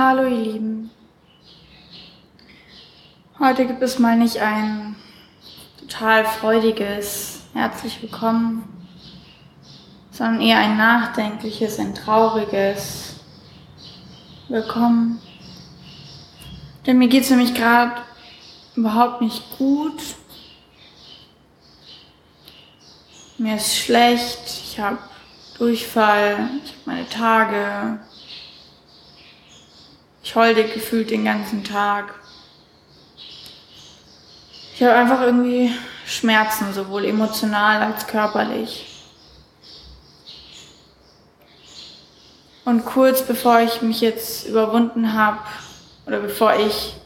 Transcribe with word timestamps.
Hallo 0.00 0.28
ihr 0.28 0.52
Lieben. 0.52 0.90
Heute 3.40 3.66
gibt 3.66 3.82
es 3.82 3.98
mal 3.98 4.16
nicht 4.16 4.38
ein 4.38 4.94
total 5.80 6.24
freudiges 6.24 7.40
herzlich 7.52 8.00
willkommen, 8.00 8.62
sondern 10.12 10.40
eher 10.40 10.58
ein 10.58 10.76
nachdenkliches, 10.76 11.80
ein 11.80 11.96
trauriges 11.96 13.16
Willkommen. 14.46 15.20
Denn 16.86 16.98
mir 16.98 17.08
geht 17.08 17.24
es 17.24 17.30
nämlich 17.30 17.54
gerade 17.54 18.00
überhaupt 18.76 19.20
nicht 19.20 19.58
gut. 19.58 20.00
Mir 23.36 23.56
ist 23.56 23.76
schlecht, 23.76 24.42
ich 24.46 24.78
habe 24.78 24.98
Durchfall, 25.58 26.50
ich 26.62 26.70
habe 26.70 26.82
meine 26.84 27.08
Tage, 27.08 27.98
ich 30.28 30.34
heule 30.34 30.64
gefühlt 30.64 31.10
den 31.10 31.24
ganzen 31.24 31.64
Tag. 31.64 32.12
Ich 34.74 34.82
habe 34.82 34.92
einfach 34.92 35.22
irgendwie 35.22 35.72
Schmerzen, 36.04 36.74
sowohl 36.74 37.06
emotional 37.06 37.80
als 37.80 38.06
körperlich. 38.06 38.86
Und 42.66 42.84
kurz 42.84 43.22
bevor 43.22 43.60
ich 43.60 43.80
mich 43.80 44.02
jetzt 44.02 44.46
überwunden 44.46 45.14
habe, 45.14 45.38
oder 46.06 46.20
bevor 46.20 46.54
ich 46.56 46.96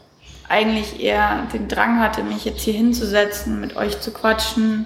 eigentlich 0.49 0.99
eher 0.99 1.47
den 1.53 1.69
Drang 1.69 2.01
hatte, 2.01 2.23
mich 2.23 2.43
jetzt 2.43 2.63
hier 2.63 2.73
hinzusetzen, 2.73 3.61
mit 3.61 3.77
euch 3.77 4.01
zu 4.01 4.11
quatschen, 4.11 4.85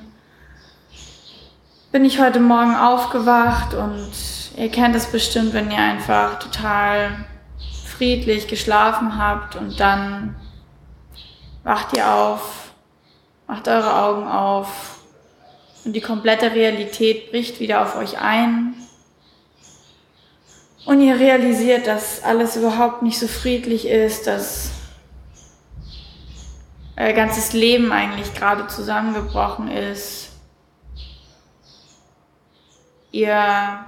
bin 1.92 2.06
ich 2.06 2.20
heute 2.20 2.40
Morgen 2.40 2.76
aufgewacht 2.76 3.74
und 3.74 4.12
ihr 4.56 4.70
kennt 4.70 4.96
es 4.96 5.08
bestimmt, 5.08 5.54
wenn 5.54 5.72
ihr 5.72 5.80
einfach 5.80 6.38
total 6.38 7.26
friedlich 7.98 8.48
geschlafen 8.48 9.18
habt 9.18 9.56
und 9.56 9.80
dann 9.80 10.36
wacht 11.64 11.98
ihr 11.98 12.14
auf, 12.14 12.72
macht 13.48 13.68
eure 13.68 13.94
Augen 13.96 14.28
auf 14.28 15.00
und 15.84 15.94
die 15.94 16.02
komplette 16.02 16.52
Realität 16.52 17.32
bricht 17.32 17.60
wieder 17.60 17.82
auf 17.82 17.96
euch 17.96 18.20
ein. 18.20 18.74
Und 20.86 21.02
ihr 21.02 21.20
realisiert, 21.20 21.88
dass 21.88 22.24
alles 22.24 22.56
überhaupt 22.56 23.02
nicht 23.02 23.20
so 23.20 23.28
friedlich 23.28 23.88
ist, 23.88 24.28
dass 24.28 24.72
euer 26.96 27.14
ganzes 27.14 27.54
Leben 27.54 27.92
eigentlich 27.92 28.34
gerade 28.34 28.68
zusammengebrochen 28.68 29.70
ist. 29.70 30.30
Ihr 33.12 33.86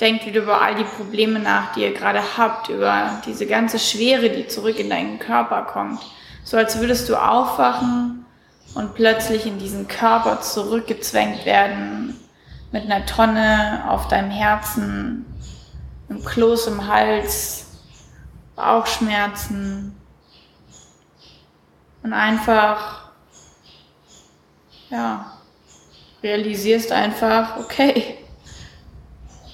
denkt 0.00 0.26
wieder 0.26 0.42
über 0.42 0.60
all 0.60 0.74
die 0.74 0.84
Probleme 0.84 1.38
nach, 1.38 1.72
die 1.72 1.82
ihr 1.82 1.94
gerade 1.94 2.20
habt, 2.36 2.68
über 2.68 3.20
diese 3.26 3.46
ganze 3.46 3.78
Schwere, 3.78 4.30
die 4.30 4.48
zurück 4.48 4.78
in 4.78 4.90
deinen 4.90 5.18
Körper 5.18 5.62
kommt. 5.62 6.00
So 6.42 6.56
als 6.56 6.78
würdest 6.80 7.08
du 7.08 7.16
aufwachen 7.16 8.26
und 8.74 8.94
plötzlich 8.94 9.46
in 9.46 9.58
diesen 9.58 9.86
Körper 9.86 10.40
zurückgezwängt 10.40 11.46
werden 11.46 12.18
mit 12.72 12.84
einer 12.84 13.06
Tonne 13.06 13.84
auf 13.88 14.08
deinem 14.08 14.30
Herzen, 14.30 15.24
einem 16.08 16.24
Kloß 16.24 16.66
im 16.66 16.86
Hals, 16.88 17.66
Bauchschmerzen 18.56 19.96
und 22.02 22.12
einfach, 22.12 23.10
ja, 24.90 25.38
realisierst 26.22 26.92
einfach, 26.92 27.58
okay, 27.58 28.13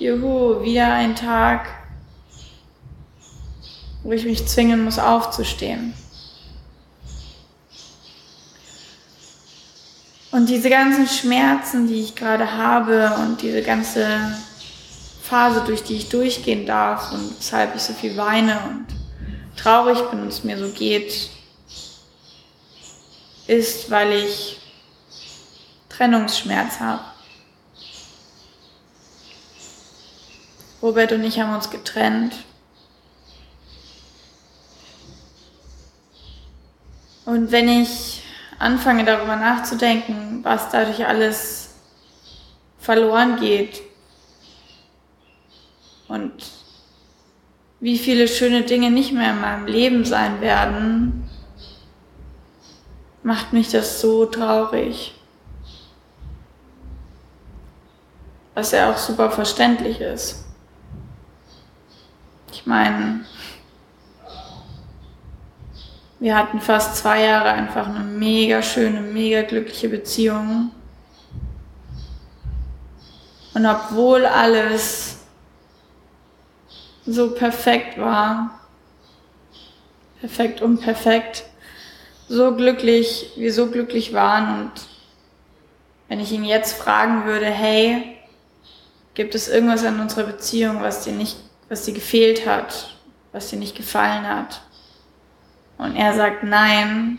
Juhu, 0.00 0.62
wieder 0.62 0.94
ein 0.94 1.14
Tag, 1.14 1.68
wo 4.02 4.12
ich 4.12 4.24
mich 4.24 4.46
zwingen 4.48 4.82
muss 4.82 4.98
aufzustehen. 4.98 5.92
Und 10.30 10.48
diese 10.48 10.70
ganzen 10.70 11.06
Schmerzen, 11.06 11.86
die 11.86 12.00
ich 12.00 12.14
gerade 12.14 12.50
habe 12.50 13.14
und 13.16 13.42
diese 13.42 13.60
ganze 13.60 14.06
Phase, 15.22 15.64
durch 15.66 15.82
die 15.82 15.96
ich 15.96 16.08
durchgehen 16.08 16.64
darf 16.64 17.12
und 17.12 17.38
weshalb 17.38 17.76
ich 17.76 17.82
so 17.82 17.92
viel 17.92 18.16
weine 18.16 18.58
und 18.70 18.86
traurig 19.58 20.00
bin 20.10 20.22
und 20.22 20.28
es 20.28 20.44
mir 20.44 20.56
so 20.56 20.70
geht, 20.70 21.28
ist, 23.46 23.90
weil 23.90 24.12
ich 24.12 24.58
Trennungsschmerz 25.90 26.80
habe. 26.80 27.09
Robert 30.82 31.12
und 31.12 31.24
ich 31.24 31.38
haben 31.38 31.54
uns 31.54 31.70
getrennt. 31.70 32.34
Und 37.26 37.52
wenn 37.52 37.68
ich 37.68 38.22
anfange 38.58 39.04
darüber 39.04 39.36
nachzudenken, 39.36 40.40
was 40.42 40.70
dadurch 40.70 41.06
alles 41.06 41.74
verloren 42.78 43.38
geht 43.38 43.82
und 46.08 46.32
wie 47.78 47.98
viele 47.98 48.26
schöne 48.26 48.62
Dinge 48.62 48.90
nicht 48.90 49.12
mehr 49.12 49.30
in 49.30 49.40
meinem 49.40 49.66
Leben 49.66 50.04
sein 50.04 50.40
werden, 50.40 51.30
macht 53.22 53.52
mich 53.52 53.70
das 53.70 54.00
so 54.00 54.26
traurig. 54.26 55.14
Was 58.54 58.72
ja 58.72 58.90
auch 58.90 58.98
super 58.98 59.30
verständlich 59.30 60.00
ist. 60.00 60.49
Ich 62.52 62.66
meine, 62.66 63.24
wir 66.18 66.36
hatten 66.36 66.60
fast 66.60 66.96
zwei 66.96 67.24
Jahre 67.24 67.50
einfach 67.50 67.88
eine 67.88 68.00
mega 68.00 68.62
schöne, 68.62 69.00
mega 69.00 69.42
glückliche 69.42 69.88
Beziehung. 69.88 70.70
Und 73.54 73.66
obwohl 73.66 74.26
alles 74.26 75.18
so 77.06 77.34
perfekt 77.34 77.98
war, 77.98 78.60
perfekt 80.20 80.60
und 80.60 80.80
perfekt, 80.80 81.44
so 82.28 82.54
glücklich, 82.54 83.32
wir 83.36 83.52
so 83.52 83.70
glücklich 83.70 84.12
waren 84.12 84.60
und 84.60 84.72
wenn 86.08 86.20
ich 86.20 86.32
ihn 86.32 86.44
jetzt 86.44 86.74
fragen 86.74 87.24
würde, 87.24 87.46
hey, 87.46 88.16
gibt 89.14 89.34
es 89.34 89.48
irgendwas 89.48 89.84
an 89.84 90.00
unserer 90.00 90.24
Beziehung, 90.24 90.82
was 90.82 91.02
dir 91.02 91.12
nicht 91.12 91.36
was 91.70 91.84
dir 91.84 91.94
gefehlt 91.94 92.46
hat, 92.46 92.90
was 93.32 93.48
dir 93.48 93.58
nicht 93.58 93.76
gefallen 93.76 94.28
hat. 94.28 94.60
Und 95.78 95.96
er 95.96 96.12
sagt, 96.14 96.42
nein, 96.42 97.18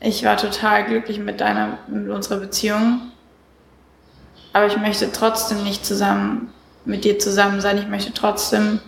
ich 0.00 0.24
war 0.24 0.36
total 0.36 0.84
glücklich 0.84 1.18
mit 1.18 1.40
deiner, 1.40 1.78
mit 1.86 2.10
unserer 2.10 2.38
Beziehung, 2.38 3.12
aber 4.52 4.66
ich 4.66 4.76
möchte 4.76 5.10
trotzdem 5.12 5.62
nicht 5.62 5.86
zusammen 5.86 6.52
mit 6.84 7.04
dir 7.04 7.18
zusammen 7.18 7.60
sein. 7.60 7.78
Ich 7.78 7.86
möchte 7.86 8.12
trotzdem 8.12 8.80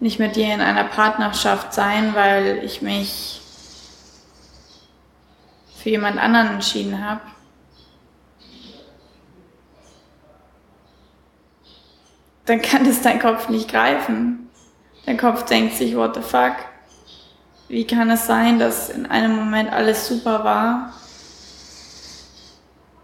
nicht 0.00 0.18
mit 0.18 0.36
dir 0.36 0.52
in 0.52 0.60
einer 0.60 0.84
Partnerschaft 0.84 1.72
sein, 1.72 2.14
weil 2.14 2.60
ich 2.64 2.82
mich 2.82 3.40
für 5.76 5.90
jemand 5.90 6.18
anderen 6.18 6.48
entschieden 6.48 7.04
habe. 7.04 7.20
Dann 12.50 12.62
kann 12.62 12.84
es 12.84 13.00
dein 13.00 13.20
Kopf 13.20 13.48
nicht 13.48 13.70
greifen. 13.70 14.50
Dein 15.06 15.16
Kopf 15.16 15.44
denkt 15.44 15.76
sich, 15.76 15.94
what 15.94 16.16
the 16.16 16.20
fuck? 16.20 16.56
Wie 17.68 17.86
kann 17.86 18.10
es 18.10 18.26
sein, 18.26 18.58
dass 18.58 18.90
in 18.90 19.06
einem 19.06 19.36
Moment 19.36 19.72
alles 19.72 20.08
super 20.08 20.42
war 20.42 20.92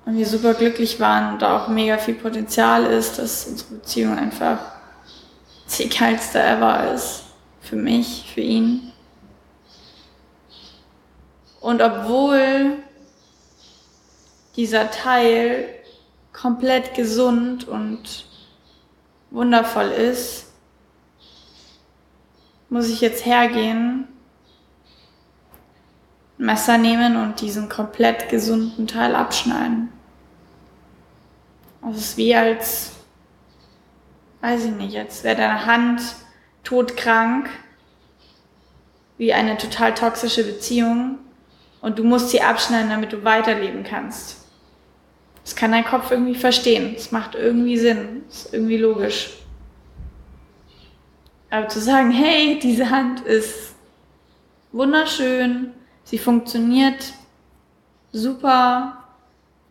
und 0.04 0.18
wir 0.18 0.26
super 0.26 0.54
glücklich 0.54 0.98
waren 0.98 1.34
und 1.34 1.42
da 1.42 1.56
auch 1.56 1.68
mega 1.68 1.96
viel 1.96 2.14
Potenzial 2.14 2.86
ist, 2.86 3.18
dass 3.18 3.46
unsere 3.46 3.74
Beziehung 3.74 4.18
einfach 4.18 4.58
die 5.78 5.88
geilste 5.88 6.42
ever 6.42 6.92
ist. 6.92 7.22
Für 7.60 7.76
mich, 7.76 8.28
für 8.34 8.40
ihn. 8.40 8.92
Und 11.60 11.82
obwohl 11.82 12.78
dieser 14.56 14.90
Teil 14.90 15.68
komplett 16.32 16.94
gesund 16.94 17.68
und 17.68 18.26
wundervoll 19.36 19.88
ist, 19.88 20.46
muss 22.70 22.88
ich 22.88 23.02
jetzt 23.02 23.26
hergehen, 23.26 24.08
Messer 26.38 26.78
nehmen 26.78 27.16
und 27.16 27.40
diesen 27.40 27.68
komplett 27.68 28.28
gesunden 28.30 28.86
Teil 28.86 29.14
abschneiden. 29.14 29.92
Es 31.90 31.98
ist 31.98 32.16
wie 32.16 32.34
als, 32.34 32.92
weiß 34.40 34.64
ich 34.64 34.72
nicht, 34.72 34.96
als 34.96 35.22
wäre 35.22 35.36
deine 35.36 35.66
Hand 35.66 36.02
todkrank, 36.64 37.48
wie 39.18 39.32
eine 39.32 39.56
total 39.58 39.94
toxische 39.94 40.44
Beziehung 40.44 41.18
und 41.82 41.98
du 41.98 42.04
musst 42.04 42.30
sie 42.30 42.42
abschneiden, 42.42 42.90
damit 42.90 43.12
du 43.12 43.22
weiterleben 43.22 43.84
kannst. 43.84 44.45
Das 45.46 45.54
kann 45.54 45.70
dein 45.70 45.84
Kopf 45.84 46.10
irgendwie 46.10 46.34
verstehen. 46.34 46.94
Es 46.96 47.12
macht 47.12 47.36
irgendwie 47.36 47.78
Sinn. 47.78 48.24
Das 48.26 48.46
ist 48.46 48.52
irgendwie 48.52 48.78
logisch. 48.78 49.30
Aber 51.50 51.68
zu 51.68 51.78
sagen, 51.78 52.10
hey, 52.10 52.58
diese 52.58 52.90
Hand 52.90 53.20
ist 53.20 53.76
wunderschön, 54.72 55.72
sie 56.02 56.18
funktioniert 56.18 57.12
super, 58.10 59.04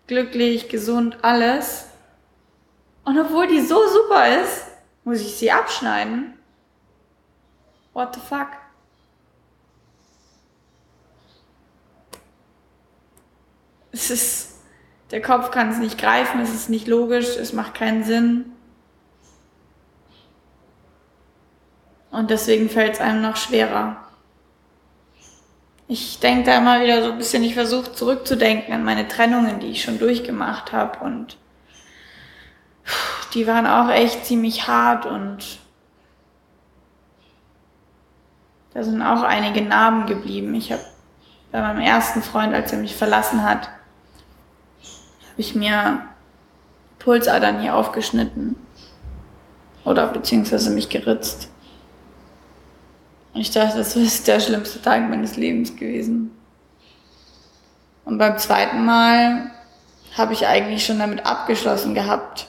glücklich, 0.08 0.70
gesund, 0.70 1.18
alles. 1.22 1.88
Und 3.04 3.20
obwohl 3.20 3.48
die 3.48 3.60
so 3.60 3.86
super 3.90 4.42
ist, 4.42 4.68
muss 5.04 5.20
ich 5.20 5.36
sie 5.36 5.52
abschneiden. 5.52 6.36
What 7.92 8.16
the 8.16 8.22
fuck? 8.22 8.48
Es 13.92 14.10
ist, 14.10 14.55
der 15.12 15.22
Kopf 15.22 15.52
kann 15.52 15.70
es 15.70 15.78
nicht 15.78 15.98
greifen, 15.98 16.40
es 16.42 16.54
ist 16.54 16.70
nicht 16.70 16.88
logisch, 16.88 17.38
es 17.38 17.54
macht 17.54 17.76
keinen 17.76 18.04
Sinn. 18.04 18.52
Und 22.12 22.30
deswegen 22.30 22.70
fällt 22.70 22.94
es 22.94 23.02
einem 23.02 23.22
noch 23.22 23.36
schwerer. 23.36 23.98
Ich 25.88 26.20
denke 26.20 26.46
da 26.46 26.58
immer 26.58 26.82
wieder 26.82 27.04
so 27.04 27.12
ein 27.12 27.18
bisschen, 27.18 27.44
ich 27.44 27.54
versuche 27.54 27.94
zurückzudenken 27.94 28.74
an 28.74 28.84
meine 28.84 29.08
Trennungen, 29.08 29.60
die 29.60 29.68
ich 29.68 29.84
schon 29.84 30.00
durchgemacht 30.00 30.72
habe. 30.72 31.04
Und 31.04 31.38
die 33.34 33.46
waren 33.46 33.68
auch 33.68 33.90
echt 33.90 34.26
ziemlich 34.26 34.68
hart 34.68 35.06
und 35.06 35.60
da 38.74 38.84
sind 38.84 39.02
auch 39.02 39.22
einige 39.22 39.62
Narben 39.62 40.06
geblieben. 40.06 40.54
Ich 40.56 40.72
habe 40.72 40.84
bei 41.52 41.62
meinem 41.62 41.82
ersten 41.82 42.22
Freund, 42.22 42.54
als 42.54 42.72
er 42.72 42.80
mich 42.80 42.96
verlassen 42.96 43.44
hat, 43.44 43.70
habe 45.36 45.42
ich 45.42 45.54
mir 45.54 46.02
Pulsadern 46.98 47.60
hier 47.60 47.76
aufgeschnitten 47.76 48.56
oder 49.84 50.08
beziehungsweise 50.08 50.70
mich 50.70 50.88
geritzt. 50.88 51.50
Und 53.34 53.42
ich 53.42 53.52
dachte, 53.52 53.80
das 53.80 53.98
ist 53.98 54.30
der 54.30 54.40
schlimmste 54.40 54.82
Tag 54.82 55.10
meines 55.10 55.36
Lebens 55.36 55.76
gewesen. 55.76 56.32
Und 58.06 58.18
beim 58.18 58.38
zweiten 58.38 58.86
Mal 58.86 59.52
habe 60.18 60.32
ich 60.32 60.48
eigentlich 60.48 60.86
schon 60.86 61.00
damit 61.00 61.26
abgeschlossen 61.26 61.94
gehabt. 61.94 62.48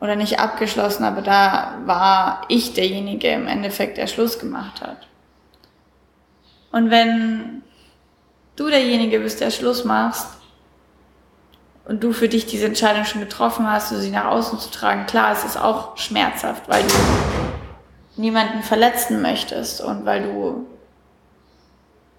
Oder 0.00 0.14
nicht 0.14 0.38
abgeschlossen, 0.38 1.02
aber 1.02 1.20
da 1.20 1.78
war 1.84 2.42
ich 2.46 2.74
derjenige 2.74 3.26
im 3.26 3.48
Endeffekt, 3.48 3.98
der 3.98 4.06
Schluss 4.06 4.38
gemacht 4.38 4.82
hat. 4.82 5.08
Und 6.70 6.90
wenn 6.90 7.62
du 8.54 8.68
derjenige 8.68 9.18
bist, 9.18 9.40
der 9.40 9.50
Schluss 9.50 9.84
machst 9.84 10.39
und 11.90 12.04
du 12.04 12.12
für 12.12 12.28
dich 12.28 12.46
diese 12.46 12.66
Entscheidung 12.66 13.04
schon 13.04 13.20
getroffen 13.20 13.68
hast, 13.68 13.88
sie 13.88 14.12
nach 14.12 14.26
außen 14.26 14.60
zu 14.60 14.70
tragen, 14.70 15.06
klar, 15.06 15.32
es 15.32 15.42
ist 15.42 15.56
auch 15.56 15.96
schmerzhaft, 15.96 16.68
weil 16.68 16.84
du 16.84 16.94
niemanden 18.14 18.62
verletzen 18.62 19.20
möchtest 19.20 19.80
und 19.80 20.06
weil 20.06 20.22
du 20.22 20.68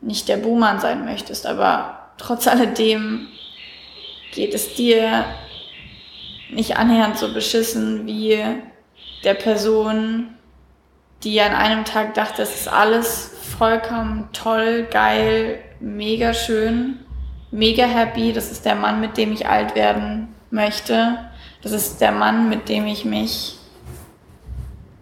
nicht 0.01 0.27
der 0.27 0.35
Buhmann 0.35 0.81
sein 0.81 1.05
möchtest, 1.05 1.45
aber 1.45 2.09
trotz 2.17 2.49
alledem 2.49 3.29
geht 4.33 4.53
es 4.53 4.75
dir 4.75 5.23
nicht 6.49 6.75
annähernd 6.75 7.17
so 7.17 7.33
beschissen 7.33 8.05
wie 8.05 8.43
der 9.23 9.35
Person, 9.35 10.35
die 11.23 11.39
an 11.39 11.53
einem 11.53 11.85
Tag 11.85 12.13
dachte, 12.15 12.41
es 12.41 12.53
ist 12.53 12.67
alles 12.67 13.37
vollkommen 13.57 14.27
toll, 14.33 14.85
geil, 14.91 15.59
mega 15.79 16.33
schön, 16.33 16.99
mega 17.51 17.85
happy. 17.85 18.33
Das 18.33 18.51
ist 18.51 18.65
der 18.65 18.75
Mann, 18.75 18.99
mit 18.99 19.17
dem 19.17 19.31
ich 19.31 19.47
alt 19.47 19.75
werden 19.75 20.33
möchte. 20.49 21.29
Das 21.61 21.71
ist 21.71 22.01
der 22.01 22.11
Mann, 22.11 22.49
mit 22.49 22.69
dem 22.69 22.87
ich 22.87 23.05
mich 23.05 23.57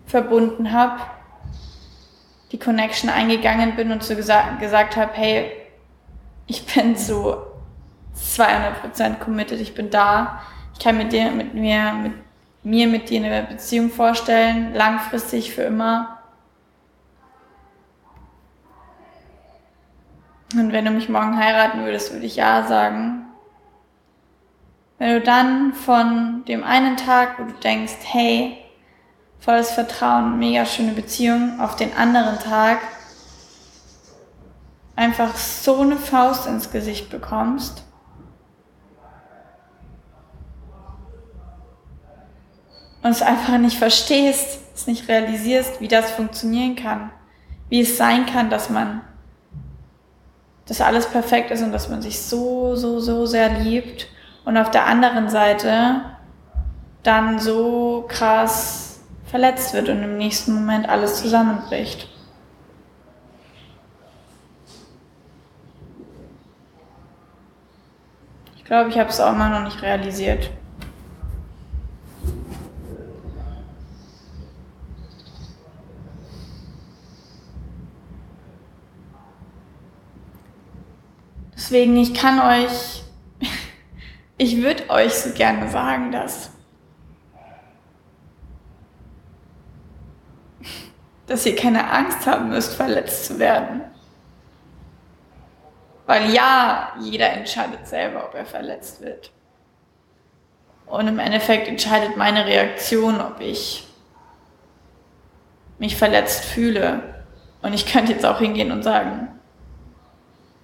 verbunden 0.05 0.71
habe, 0.71 0.99
die 2.51 2.59
Connection 2.59 3.09
eingegangen 3.09 3.75
bin 3.75 3.91
und 3.91 4.03
so 4.03 4.15
gesagt, 4.15 4.59
gesagt 4.59 4.95
habe, 4.95 5.11
hey, 5.13 5.51
ich 6.47 6.65
bin 6.65 6.95
so 6.95 7.37
200% 8.17 9.19
committed, 9.19 9.61
ich 9.61 9.75
bin 9.75 9.91
da, 9.91 10.41
ich 10.73 10.79
kann 10.79 10.97
mit 10.97 11.13
dir, 11.13 11.31
mit 11.31 11.53
mir, 11.53 11.93
mit 11.93 12.13
mir, 12.63 12.87
mit 12.87 13.09
dir 13.09 13.23
eine 13.23 13.43
Beziehung 13.43 13.89
vorstellen, 13.91 14.73
langfristig 14.73 15.53
für 15.53 15.63
immer. 15.63 16.18
Und 20.55 20.71
wenn 20.71 20.85
du 20.85 20.91
mich 20.91 21.09
morgen 21.09 21.37
heiraten 21.37 21.83
würdest, 21.83 22.11
würde 22.11 22.25
ich 22.25 22.35
ja 22.35 22.65
sagen. 22.67 23.25
Wenn 24.97 25.13
du 25.13 25.21
dann 25.21 25.73
von 25.73 26.43
dem 26.45 26.63
einen 26.63 26.97
Tag, 26.97 27.39
wo 27.39 27.43
du 27.43 27.53
denkst, 27.53 27.97
hey, 28.03 28.57
volles 29.39 29.71
Vertrauen, 29.71 30.39
mega 30.39 30.65
schöne 30.65 30.91
Beziehung, 30.91 31.59
auf 31.59 31.75
den 31.75 31.95
anderen 31.95 32.39
Tag 32.39 32.79
einfach 34.95 35.37
so 35.37 35.79
eine 35.79 35.95
Faust 35.95 36.45
ins 36.45 36.71
Gesicht 36.71 37.09
bekommst. 37.09 37.85
Und 43.01 43.11
es 43.11 43.21
einfach 43.21 43.57
nicht 43.57 43.77
verstehst, 43.77 44.59
es 44.75 44.87
nicht 44.87 45.07
realisierst, 45.07 45.79
wie 45.79 45.87
das 45.87 46.11
funktionieren 46.11 46.75
kann. 46.75 47.11
Wie 47.69 47.79
es 47.79 47.95
sein 47.95 48.25
kann, 48.25 48.49
dass 48.49 48.69
man, 48.69 49.01
dass 50.69 50.81
alles 50.81 51.07
perfekt 51.07 51.49
ist 51.49 51.63
und 51.63 51.71
dass 51.71 51.89
man 51.89 52.01
sich 52.03 52.21
so, 52.21 52.75
so, 52.75 52.99
so 52.99 53.25
sehr 53.25 53.49
liebt. 53.49 54.07
Und 54.45 54.55
auf 54.55 54.69
der 54.69 54.85
anderen 54.85 55.27
Seite 55.27 56.01
dann 57.01 57.39
so 57.39 58.05
krass 58.07 58.99
verletzt 59.25 59.73
wird 59.73 59.89
und 59.89 60.03
im 60.03 60.17
nächsten 60.17 60.53
Moment 60.53 60.87
alles 60.87 61.21
zusammenbricht. 61.21 62.07
Ich 68.57 68.63
glaube, 68.63 68.91
ich 68.91 68.99
habe 68.99 69.09
es 69.09 69.19
auch 69.19 69.33
immer 69.33 69.49
noch 69.49 69.63
nicht 69.63 69.81
realisiert. 69.81 70.51
Deswegen, 81.69 81.95
ich 81.97 82.15
kann 82.15 82.39
euch, 82.39 83.03
ich 84.39 84.57
würde 84.57 84.89
euch 84.89 85.13
so 85.13 85.29
gerne 85.35 85.69
sagen, 85.69 86.11
dass 86.11 86.49
dass 91.27 91.45
ihr 91.45 91.55
keine 91.55 91.91
Angst 91.91 92.25
haben 92.25 92.49
müsst, 92.49 92.73
verletzt 92.73 93.25
zu 93.25 93.37
werden. 93.37 93.81
Weil 96.07 96.31
ja, 96.33 96.91
jeder 97.01 97.33
entscheidet 97.33 97.87
selber, 97.87 98.25
ob 98.25 98.33
er 98.33 98.47
verletzt 98.47 99.01
wird. 99.01 99.31
Und 100.87 101.07
im 101.07 101.19
Endeffekt 101.19 101.67
entscheidet 101.67 102.17
meine 102.17 102.47
Reaktion, 102.47 103.21
ob 103.21 103.39
ich 103.41 103.87
mich 105.77 105.95
verletzt 105.95 106.45
fühle. 106.45 107.23
Und 107.61 107.73
ich 107.73 107.85
könnte 107.85 108.13
jetzt 108.13 108.25
auch 108.25 108.39
hingehen 108.39 108.71
und 108.71 108.81
sagen, 108.81 109.38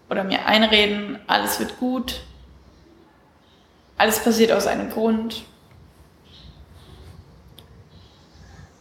oder 0.09 0.23
mir 0.23 0.45
einreden, 0.45 1.19
alles 1.27 1.59
wird 1.59 1.79
gut, 1.79 2.21
alles 3.97 4.23
passiert 4.23 4.51
aus 4.51 4.67
einem 4.67 4.89
Grund. 4.89 5.45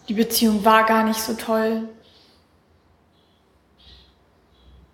die 0.08 0.14
Beziehung 0.14 0.64
war 0.64 0.84
gar 0.84 1.04
nicht 1.04 1.20
so 1.20 1.34
toll. 1.34 1.88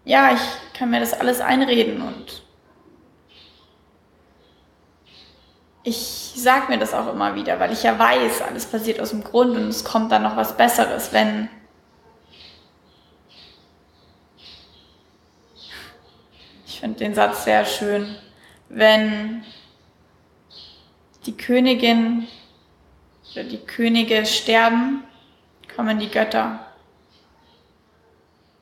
Ja, 0.04 0.32
ich 0.32 0.40
kann 0.78 0.90
mir 0.90 1.00
das 1.00 1.12
alles 1.12 1.40
einreden 1.40 2.00
und 2.02 2.42
ich 5.82 6.32
sag 6.36 6.68
mir 6.68 6.78
das 6.78 6.94
auch 6.94 7.12
immer 7.12 7.34
wieder, 7.34 7.60
weil 7.60 7.72
ich 7.72 7.82
ja 7.82 7.98
weiß, 7.98 8.42
alles 8.42 8.66
passiert 8.66 9.00
aus 9.00 9.10
dem 9.10 9.24
Grund 9.24 9.56
und 9.56 9.68
es 9.68 9.84
kommt 9.84 10.10
dann 10.12 10.22
noch 10.22 10.36
was 10.36 10.56
Besseres, 10.56 11.12
wenn 11.12 11.48
ich 16.80 16.82
finde 16.82 16.98
den 16.98 17.14
Satz 17.14 17.44
sehr 17.44 17.66
schön, 17.66 18.16
wenn 18.70 19.44
die 21.26 21.36
Königin 21.36 22.26
oder 23.32 23.44
die 23.44 23.58
Könige 23.58 24.24
sterben, 24.24 25.04
kommen 25.76 25.98
die 25.98 26.08
Götter. 26.08 26.64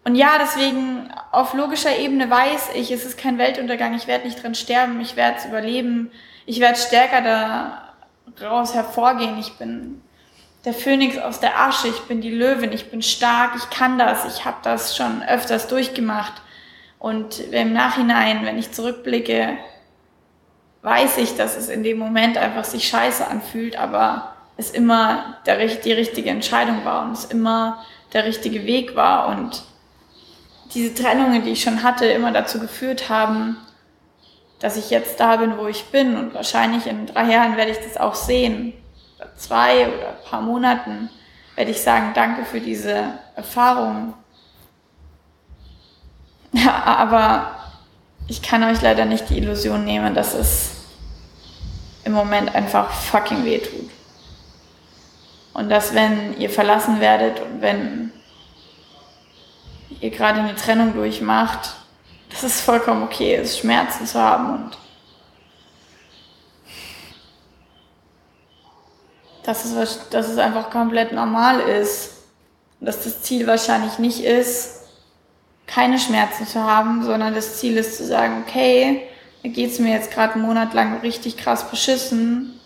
Und 0.02 0.16
ja, 0.16 0.30
deswegen 0.40 1.08
auf 1.30 1.54
logischer 1.54 1.96
Ebene 1.96 2.28
weiß 2.28 2.70
ich, 2.75 2.90
es 2.90 3.04
ist 3.04 3.18
kein 3.18 3.38
Weltuntergang, 3.38 3.94
ich 3.94 4.08
werde 4.08 4.26
nicht 4.26 4.42
drin 4.42 4.56
sterben, 4.56 5.00
ich 5.00 5.14
werde 5.14 5.37
es 5.38 5.44
überleben, 5.44 6.10
ich 6.44 6.58
werde 6.58 6.76
stärker 6.76 7.84
daraus 8.34 8.75
hervorgehen, 8.75 9.38
ich 9.38 9.52
bin 9.58 10.02
der 10.64 10.75
Phönix 10.75 11.18
aus 11.18 11.38
der 11.38 11.56
Asche, 11.56 11.87
ich 11.87 12.00
bin 12.08 12.20
die 12.20 12.34
Löwin, 12.34 12.72
ich 12.72 12.90
bin 12.90 13.00
stark, 13.00 13.52
ich 13.56 13.70
kann 13.70 13.96
das, 13.96 14.25
ich 14.25 14.44
habe 14.44 14.56
das 14.64 14.96
schon 14.96 15.22
öfters 15.22 15.68
durchgemacht. 15.68 16.42
Und 16.98 17.40
im 17.40 17.72
Nachhinein, 17.72 18.44
wenn 18.44 18.58
ich 18.58 18.72
zurückblicke, 18.72 19.56
weiß 20.82 21.18
ich, 21.18 21.36
dass 21.36 21.56
es 21.56 21.68
in 21.68 21.82
dem 21.82 21.98
Moment 21.98 22.38
einfach 22.38 22.64
sich 22.64 22.88
scheiße 22.88 23.26
anfühlt, 23.26 23.76
aber 23.76 24.32
es 24.56 24.70
immer 24.70 25.36
der, 25.46 25.64
die 25.66 25.92
richtige 25.92 26.30
Entscheidung 26.30 26.84
war 26.84 27.04
und 27.04 27.12
es 27.12 27.24
immer 27.26 27.84
der 28.12 28.24
richtige 28.24 28.64
Weg 28.64 28.96
war. 28.96 29.28
Und 29.28 29.62
diese 30.74 30.94
Trennungen, 30.94 31.44
die 31.44 31.50
ich 31.50 31.62
schon 31.62 31.82
hatte, 31.82 32.06
immer 32.06 32.32
dazu 32.32 32.58
geführt 32.58 33.08
haben, 33.08 33.56
dass 34.58 34.76
ich 34.76 34.90
jetzt 34.90 35.20
da 35.20 35.36
bin, 35.36 35.56
wo 35.58 35.66
ich 35.66 35.84
bin. 35.86 36.16
Und 36.16 36.34
wahrscheinlich 36.34 36.86
in 36.86 37.06
drei 37.06 37.32
Jahren 37.32 37.56
werde 37.56 37.70
ich 37.70 37.78
das 37.78 37.96
auch 37.96 38.14
sehen, 38.14 38.72
zwei 39.36 39.88
oder 39.88 40.08
ein 40.08 40.24
paar 40.28 40.42
Monaten 40.42 41.10
werde 41.54 41.70
ich 41.72 41.80
sagen, 41.80 42.12
danke 42.14 42.44
für 42.44 42.60
diese 42.60 43.18
Erfahrung. 43.34 44.14
Aber 46.84 47.56
ich 48.26 48.42
kann 48.42 48.62
euch 48.64 48.80
leider 48.82 49.04
nicht 49.04 49.28
die 49.30 49.38
Illusion 49.38 49.84
nehmen, 49.84 50.14
dass 50.14 50.34
es 50.34 50.70
im 52.04 52.12
Moment 52.12 52.54
einfach 52.54 52.90
fucking 52.90 53.44
weh 53.44 53.58
tut. 53.58 53.90
Und 55.54 55.68
dass 55.70 55.94
wenn 55.94 56.38
ihr 56.38 56.50
verlassen 56.50 57.00
werdet 57.00 57.40
und 57.40 57.60
wenn 57.60 58.12
ihr 60.00 60.10
gerade 60.10 60.40
eine 60.40 60.54
Trennung 60.54 60.94
durchmacht, 60.94 61.74
dass 62.30 62.42
es 62.42 62.60
vollkommen 62.60 63.02
okay 63.02 63.36
ist, 63.36 63.58
Schmerzen 63.58 64.06
zu 64.06 64.20
haben 64.20 64.50
und 64.52 64.78
dass 69.48 69.64
es, 69.64 70.08
dass 70.10 70.28
es 70.28 70.36
einfach 70.36 70.68
komplett 70.68 71.12
normal 71.12 71.60
ist. 71.60 72.10
Und 72.78 72.86
dass 72.86 73.02
das 73.02 73.22
Ziel 73.22 73.46
wahrscheinlich 73.46 73.98
nicht 73.98 74.20
ist, 74.20 74.77
keine 75.68 75.98
Schmerzen 75.98 76.46
zu 76.46 76.64
haben, 76.64 77.04
sondern 77.04 77.34
das 77.34 77.58
Ziel 77.60 77.76
ist 77.76 77.96
zu 77.96 78.04
sagen, 78.04 78.42
okay, 78.44 79.02
da 79.42 79.50
geht 79.50 79.70
es 79.70 79.78
mir 79.78 79.92
jetzt 79.92 80.10
gerade 80.10 80.34
einen 80.34 80.42
Monat 80.42 80.75
lang 80.75 80.98
richtig 81.00 81.37
krass 81.37 81.70
beschissen, 81.70 82.58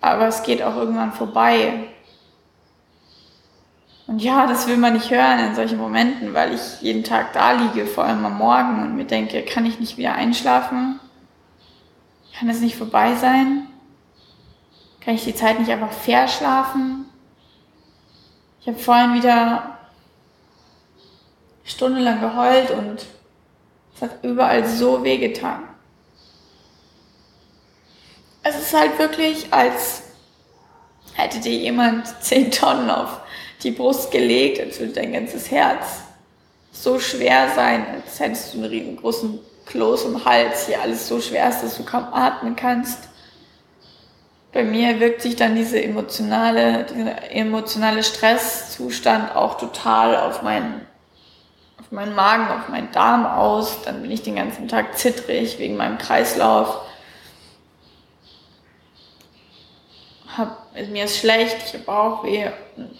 aber 0.00 0.28
es 0.28 0.42
geht 0.44 0.62
auch 0.62 0.76
irgendwann 0.76 1.12
vorbei. 1.12 1.88
Und 4.06 4.20
ja, 4.20 4.46
das 4.46 4.68
will 4.68 4.76
man 4.76 4.92
nicht 4.92 5.10
hören 5.10 5.38
in 5.38 5.54
solchen 5.54 5.78
Momenten, 5.78 6.34
weil 6.34 6.54
ich 6.54 6.82
jeden 6.82 7.02
Tag 7.02 7.32
da 7.32 7.52
liege, 7.52 7.86
vor 7.86 8.04
allem 8.04 8.24
am 8.24 8.36
Morgen 8.36 8.82
und 8.82 8.96
mir 8.96 9.06
denke, 9.06 9.42
kann 9.42 9.64
ich 9.64 9.80
nicht 9.80 9.96
wieder 9.96 10.14
einschlafen? 10.14 11.00
Kann 12.38 12.48
es 12.50 12.60
nicht 12.60 12.76
vorbei 12.76 13.14
sein? 13.14 13.66
Kann 15.00 15.14
ich 15.14 15.24
die 15.24 15.34
Zeit 15.34 15.58
nicht 15.58 15.70
einfach 15.70 15.92
verschlafen? 15.92 17.06
Ich 18.60 18.68
habe 18.68 18.78
vorhin 18.78 19.14
wieder 19.14 19.71
stundenlang 21.64 22.20
geheult 22.20 22.70
und 22.70 23.06
es 23.94 24.02
hat 24.02 24.22
überall 24.22 24.66
so 24.66 25.04
weh 25.04 25.18
getan. 25.18 25.68
Es 28.42 28.56
ist 28.58 28.74
halt 28.74 28.98
wirklich, 28.98 29.46
als 29.52 30.02
hätte 31.14 31.40
dir 31.40 31.56
jemand 31.56 32.06
zehn 32.22 32.50
Tonnen 32.50 32.90
auf 32.90 33.20
die 33.62 33.70
Brust 33.70 34.10
gelegt, 34.10 34.60
als 34.60 34.80
würde 34.80 34.94
dein 34.94 35.12
ganzes 35.12 35.50
Herz 35.50 36.02
so 36.72 36.98
schwer 36.98 37.50
sein, 37.54 37.86
als 37.94 38.18
hättest 38.18 38.54
du 38.54 38.58
einen 38.58 38.70
riesengroßen 38.70 39.38
Kloß 39.66 40.06
im 40.06 40.24
Hals, 40.24 40.66
hier 40.66 40.80
alles 40.80 41.06
so 41.06 41.20
schwer 41.20 41.48
ist, 41.48 41.62
dass 41.62 41.76
du 41.76 41.84
kaum 41.84 42.04
atmen 42.12 42.56
kannst. 42.56 42.98
Bei 44.52 44.64
mir 44.64 44.98
wirkt 45.00 45.22
sich 45.22 45.36
dann 45.36 45.54
diese 45.54 45.82
emotionale, 45.82 46.84
dieser 46.84 47.30
emotionale 47.30 48.02
Stresszustand 48.02 49.34
auch 49.34 49.56
total 49.56 50.16
auf 50.16 50.42
meinen, 50.42 50.86
meinen 51.92 52.14
Magen, 52.14 52.48
auf 52.48 52.68
meinen 52.68 52.90
Darm 52.92 53.26
aus. 53.26 53.82
Dann 53.82 54.02
bin 54.02 54.10
ich 54.10 54.22
den 54.22 54.36
ganzen 54.36 54.68
Tag 54.68 54.98
zittrig 54.98 55.58
wegen 55.58 55.76
meinem 55.76 55.98
Kreislauf. 55.98 56.80
Hab, 60.36 60.74
mir 60.74 61.04
ist 61.04 61.18
schlecht, 61.18 61.58
ich 61.66 61.74
habe 61.74 61.84
Bauchweh 61.84 62.50
und 62.76 62.98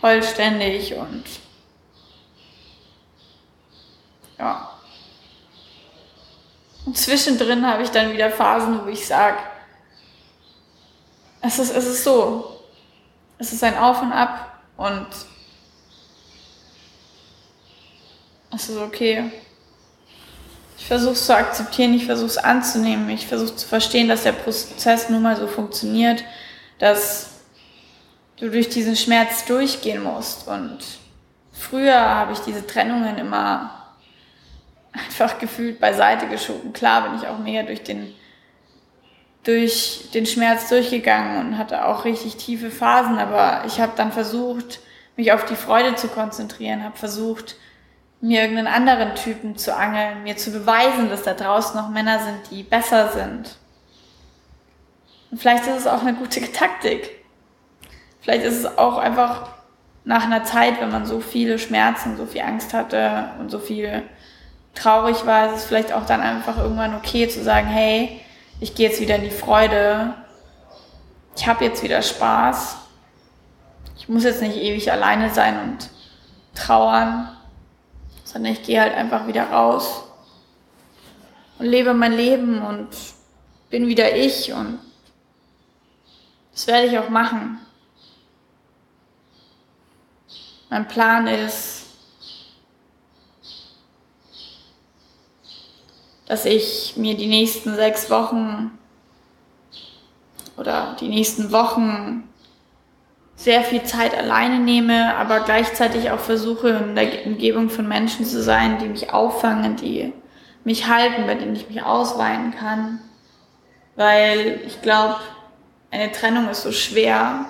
vollständig 0.00 0.94
und 0.94 1.24
ja. 4.38 4.70
Und 6.84 6.96
zwischendrin 6.96 7.66
habe 7.66 7.82
ich 7.82 7.90
dann 7.90 8.12
wieder 8.12 8.30
Phasen, 8.30 8.84
wo 8.84 8.88
ich 8.88 9.04
sage, 9.04 9.38
es 11.40 11.58
ist, 11.58 11.74
es 11.74 11.86
ist 11.86 12.04
so, 12.04 12.60
es 13.38 13.52
ist 13.52 13.64
ein 13.64 13.76
Auf 13.76 14.00
und 14.02 14.12
Ab 14.12 14.60
und 14.76 15.08
es 18.56 18.68
ist 18.68 18.78
okay. 18.78 19.30
Ich 20.78 20.86
versuche 20.86 21.12
es 21.12 21.26
zu 21.26 21.36
akzeptieren, 21.36 21.94
ich 21.94 22.06
versuche 22.06 22.26
es 22.26 22.38
anzunehmen, 22.38 23.08
ich 23.10 23.26
versuche 23.26 23.56
zu 23.56 23.66
verstehen, 23.66 24.08
dass 24.08 24.24
der 24.24 24.32
Prozess 24.32 25.08
nun 25.08 25.22
mal 25.22 25.36
so 25.36 25.46
funktioniert, 25.46 26.24
dass 26.78 27.30
du 28.36 28.50
durch 28.50 28.68
diesen 28.68 28.96
Schmerz 28.96 29.46
durchgehen 29.46 30.02
musst. 30.02 30.48
Und 30.48 30.78
früher 31.52 31.98
habe 31.98 32.32
ich 32.32 32.40
diese 32.40 32.66
Trennungen 32.66 33.16
immer 33.18 33.94
einfach 34.92 35.38
gefühlt 35.38 35.80
beiseite 35.80 36.26
geschoben. 36.26 36.72
Klar 36.72 37.08
bin 37.08 37.18
ich 37.20 37.26
auch 37.28 37.38
mega 37.38 37.62
durch 37.62 37.82
den, 37.82 38.14
durch 39.44 40.10
den 40.12 40.26
Schmerz 40.26 40.68
durchgegangen 40.68 41.46
und 41.46 41.58
hatte 41.58 41.86
auch 41.86 42.04
richtig 42.04 42.36
tiefe 42.36 42.70
Phasen, 42.70 43.18
aber 43.18 43.64
ich 43.66 43.80
habe 43.80 43.92
dann 43.96 44.12
versucht, 44.12 44.80
mich 45.16 45.32
auf 45.32 45.46
die 45.46 45.56
Freude 45.56 45.94
zu 45.94 46.08
konzentrieren, 46.08 46.84
habe 46.84 46.96
versucht, 46.98 47.56
mir 48.26 48.42
irgendeinen 48.42 48.66
anderen 48.66 49.14
Typen 49.14 49.56
zu 49.56 49.74
angeln, 49.76 50.24
mir 50.24 50.36
zu 50.36 50.50
beweisen, 50.50 51.08
dass 51.08 51.22
da 51.22 51.34
draußen 51.34 51.80
noch 51.80 51.90
Männer 51.90 52.18
sind, 52.18 52.50
die 52.50 52.64
besser 52.64 53.10
sind. 53.12 53.56
Und 55.30 55.38
vielleicht 55.38 55.66
ist 55.66 55.76
es 55.76 55.86
auch 55.86 56.02
eine 56.02 56.14
gute 56.14 56.40
Taktik. 56.52 57.24
Vielleicht 58.20 58.44
ist 58.44 58.58
es 58.58 58.78
auch 58.78 58.98
einfach 58.98 59.48
nach 60.04 60.24
einer 60.24 60.42
Zeit, 60.42 60.80
wenn 60.80 60.90
man 60.90 61.06
so 61.06 61.20
viele 61.20 61.58
Schmerzen, 61.58 62.16
so 62.16 62.26
viel 62.26 62.40
Angst 62.40 62.74
hatte 62.74 63.30
und 63.38 63.50
so 63.50 63.60
viel 63.60 64.02
traurig 64.74 65.24
war, 65.24 65.46
ist 65.46 65.60
es 65.60 65.64
vielleicht 65.64 65.92
auch 65.92 66.06
dann 66.06 66.20
einfach 66.20 66.58
irgendwann 66.58 66.96
okay 66.96 67.28
zu 67.28 67.42
sagen, 67.42 67.68
hey, 67.68 68.20
ich 68.60 68.74
gehe 68.74 68.88
jetzt 68.88 69.00
wieder 69.00 69.16
in 69.16 69.22
die 69.22 69.30
Freude, 69.30 70.14
ich 71.36 71.46
habe 71.46 71.64
jetzt 71.64 71.82
wieder 71.82 72.02
Spaß, 72.02 72.76
ich 73.96 74.08
muss 74.08 74.24
jetzt 74.24 74.42
nicht 74.42 74.56
ewig 74.56 74.90
alleine 74.90 75.30
sein 75.30 75.60
und 75.60 75.90
trauern, 76.54 77.35
sondern 78.36 78.52
ich 78.52 78.62
gehe 78.64 78.78
halt 78.78 78.92
einfach 78.92 79.26
wieder 79.26 79.44
raus 79.44 80.04
und 81.58 81.64
lebe 81.64 81.94
mein 81.94 82.12
Leben 82.12 82.60
und 82.60 82.86
bin 83.70 83.88
wieder 83.88 84.14
ich 84.14 84.52
und 84.52 84.78
das 86.52 86.66
werde 86.66 86.86
ich 86.86 86.98
auch 86.98 87.08
machen. 87.08 87.58
Mein 90.68 90.86
Plan 90.86 91.26
ist, 91.26 91.86
dass 96.26 96.44
ich 96.44 96.94
mir 96.98 97.16
die 97.16 97.28
nächsten 97.28 97.74
sechs 97.74 98.10
Wochen 98.10 98.78
oder 100.58 100.94
die 101.00 101.08
nächsten 101.08 101.52
Wochen 101.52 102.28
sehr 103.36 103.62
viel 103.62 103.82
Zeit 103.84 104.16
alleine 104.16 104.58
nehme, 104.58 105.14
aber 105.16 105.40
gleichzeitig 105.40 106.10
auch 106.10 106.18
versuche, 106.18 106.70
in 106.70 106.96
der 106.96 107.26
Umgebung 107.26 107.68
von 107.68 107.86
Menschen 107.86 108.24
zu 108.24 108.42
sein, 108.42 108.78
die 108.78 108.88
mich 108.88 109.12
auffangen, 109.12 109.76
die 109.76 110.12
mich 110.64 110.88
halten, 110.88 111.26
bei 111.26 111.34
denen 111.34 111.54
ich 111.54 111.68
mich 111.68 111.82
ausweinen 111.82 112.54
kann. 112.56 112.98
Weil 113.94 114.60
ich 114.66 114.82
glaube, 114.82 115.16
eine 115.90 116.10
Trennung 116.12 116.48
ist 116.48 116.62
so 116.62 116.72
schwer 116.72 117.46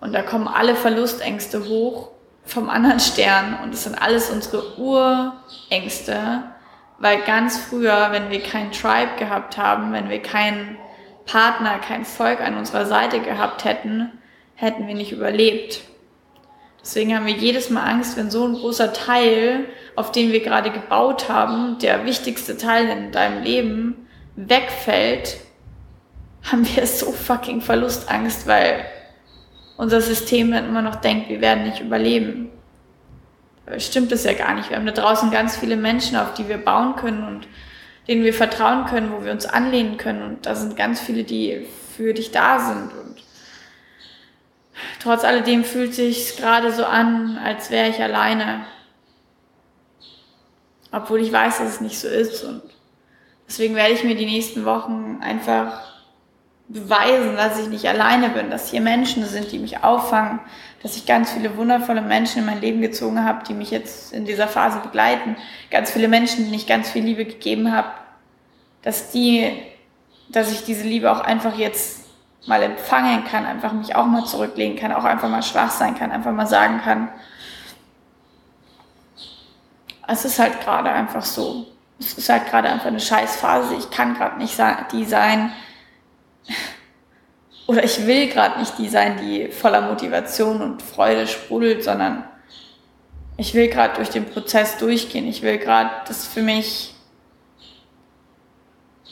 und 0.00 0.12
da 0.12 0.22
kommen 0.22 0.48
alle 0.48 0.76
Verlustängste 0.76 1.68
hoch 1.68 2.10
vom 2.44 2.70
anderen 2.70 3.00
Stern 3.00 3.58
und 3.62 3.74
es 3.74 3.84
sind 3.84 4.00
alles 4.00 4.30
unsere 4.30 4.78
Urängste, 4.78 6.44
weil 6.98 7.20
ganz 7.22 7.58
früher, 7.58 8.08
wenn 8.12 8.30
wir 8.30 8.40
keinen 8.40 8.72
Tribe 8.72 9.16
gehabt 9.18 9.58
haben, 9.58 9.92
wenn 9.92 10.08
wir 10.08 10.22
keinen 10.22 10.78
Partner, 11.26 11.78
kein 11.80 12.04
Volk 12.04 12.40
an 12.40 12.56
unserer 12.56 12.86
Seite 12.86 13.20
gehabt 13.20 13.64
hätten, 13.64 14.12
hätten 14.56 14.86
wir 14.86 14.94
nicht 14.94 15.12
überlebt. 15.12 15.82
Deswegen 16.80 17.14
haben 17.14 17.26
wir 17.26 17.34
jedes 17.34 17.70
Mal 17.70 17.84
Angst, 17.84 18.16
wenn 18.16 18.30
so 18.30 18.46
ein 18.46 18.54
großer 18.54 18.92
Teil, 18.92 19.66
auf 19.94 20.12
den 20.12 20.32
wir 20.32 20.40
gerade 20.40 20.70
gebaut 20.70 21.28
haben, 21.28 21.78
der 21.78 22.04
wichtigste 22.04 22.56
Teil 22.56 22.88
in 22.88 23.12
deinem 23.12 23.42
Leben, 23.42 24.08
wegfällt, 24.36 25.38
haben 26.50 26.66
wir 26.74 26.86
so 26.86 27.12
fucking 27.12 27.60
Verlustangst, 27.60 28.46
weil 28.46 28.84
unser 29.76 30.00
System 30.00 30.52
dann 30.52 30.68
immer 30.68 30.82
noch 30.82 30.96
denkt, 30.96 31.28
wir 31.28 31.40
werden 31.40 31.64
nicht 31.64 31.80
überleben. 31.80 32.50
Aber 33.66 33.80
stimmt 33.80 34.12
das 34.12 34.24
ja 34.24 34.32
gar 34.32 34.54
nicht. 34.54 34.70
Wir 34.70 34.76
haben 34.76 34.86
da 34.86 34.92
draußen 34.92 35.30
ganz 35.30 35.56
viele 35.56 35.76
Menschen, 35.76 36.16
auf 36.16 36.34
die 36.34 36.48
wir 36.48 36.58
bauen 36.58 36.94
können 36.96 37.26
und 37.26 37.48
denen 38.06 38.22
wir 38.22 38.32
vertrauen 38.32 38.86
können, 38.86 39.12
wo 39.12 39.24
wir 39.24 39.32
uns 39.32 39.44
anlehnen 39.44 39.96
können. 39.96 40.22
Und 40.22 40.46
da 40.46 40.54
sind 40.54 40.76
ganz 40.76 41.00
viele, 41.00 41.24
die 41.24 41.66
für 41.96 42.14
dich 42.14 42.30
da 42.30 42.60
sind. 42.60 42.92
Und 42.92 43.22
trotz 45.00 45.24
alledem 45.24 45.64
fühlt 45.64 45.94
sich 45.94 46.36
gerade 46.36 46.72
so 46.72 46.84
an, 46.84 47.38
als 47.38 47.70
wäre 47.70 47.88
ich 47.88 48.02
alleine. 48.02 48.64
Obwohl 50.92 51.20
ich 51.20 51.32
weiß, 51.32 51.58
dass 51.58 51.68
es 51.68 51.80
nicht 51.80 51.98
so 51.98 52.08
ist. 52.08 52.44
Und 52.44 52.62
deswegen 53.48 53.74
werde 53.74 53.94
ich 53.94 54.04
mir 54.04 54.14
die 54.14 54.26
nächsten 54.26 54.64
Wochen 54.64 55.18
einfach 55.20 55.96
beweisen, 56.68 57.36
dass 57.36 57.60
ich 57.60 57.68
nicht 57.68 57.86
alleine 57.86 58.30
bin, 58.30 58.50
dass 58.50 58.70
hier 58.70 58.80
Menschen 58.80 59.24
sind, 59.24 59.52
die 59.52 59.58
mich 59.58 59.84
auffangen, 59.84 60.40
dass 60.82 60.96
ich 60.96 61.06
ganz 61.06 61.32
viele 61.32 61.56
wundervolle 61.56 62.02
Menschen 62.02 62.40
in 62.40 62.46
mein 62.46 62.60
Leben 62.60 62.80
gezogen 62.80 63.24
habe, 63.24 63.44
die 63.44 63.54
mich 63.54 63.70
jetzt 63.70 64.12
in 64.12 64.24
dieser 64.24 64.48
Phase 64.48 64.80
begleiten, 64.80 65.36
ganz 65.70 65.92
viele 65.92 66.08
Menschen, 66.08 66.44
denen 66.44 66.54
ich 66.54 66.66
ganz 66.66 66.90
viel 66.90 67.04
Liebe 67.04 67.24
gegeben 67.24 67.72
habe, 67.72 67.90
dass 68.82 69.10
die, 69.10 69.48
dass 70.28 70.50
ich 70.50 70.64
diese 70.64 70.84
Liebe 70.84 71.10
auch 71.10 71.20
einfach 71.20 71.56
jetzt 71.56 72.05
mal 72.46 72.62
empfangen 72.62 73.24
kann, 73.24 73.44
einfach 73.44 73.72
mich 73.72 73.94
auch 73.94 74.06
mal 74.06 74.24
zurücklegen 74.24 74.78
kann, 74.78 74.92
auch 74.92 75.04
einfach 75.04 75.28
mal 75.28 75.42
schwach 75.42 75.70
sein 75.70 75.96
kann, 75.96 76.12
einfach 76.12 76.32
mal 76.32 76.46
sagen 76.46 76.80
kann, 76.82 77.08
es 80.08 80.24
ist 80.24 80.38
halt 80.38 80.60
gerade 80.60 80.90
einfach 80.90 81.24
so. 81.24 81.66
Es 81.98 82.16
ist 82.16 82.28
halt 82.28 82.46
gerade 82.46 82.68
einfach 82.68 82.86
eine 82.86 83.00
Scheißphase. 83.00 83.74
Ich 83.74 83.90
kann 83.90 84.14
gerade 84.14 84.38
nicht 84.38 84.56
die 84.92 85.04
sein, 85.04 85.52
oder 87.66 87.82
ich 87.82 88.06
will 88.06 88.28
gerade 88.28 88.60
nicht 88.60 88.78
die 88.78 88.88
sein, 88.88 89.16
die 89.16 89.48
voller 89.48 89.80
Motivation 89.80 90.62
und 90.62 90.82
Freude 90.82 91.26
sprudelt, 91.26 91.82
sondern 91.82 92.24
ich 93.36 93.54
will 93.54 93.68
gerade 93.68 93.94
durch 93.94 94.10
den 94.10 94.26
Prozess 94.26 94.78
durchgehen. 94.78 95.26
Ich 95.26 95.42
will 95.42 95.58
gerade 95.58 95.90
das 96.06 96.26
für 96.26 96.42
mich 96.42 96.94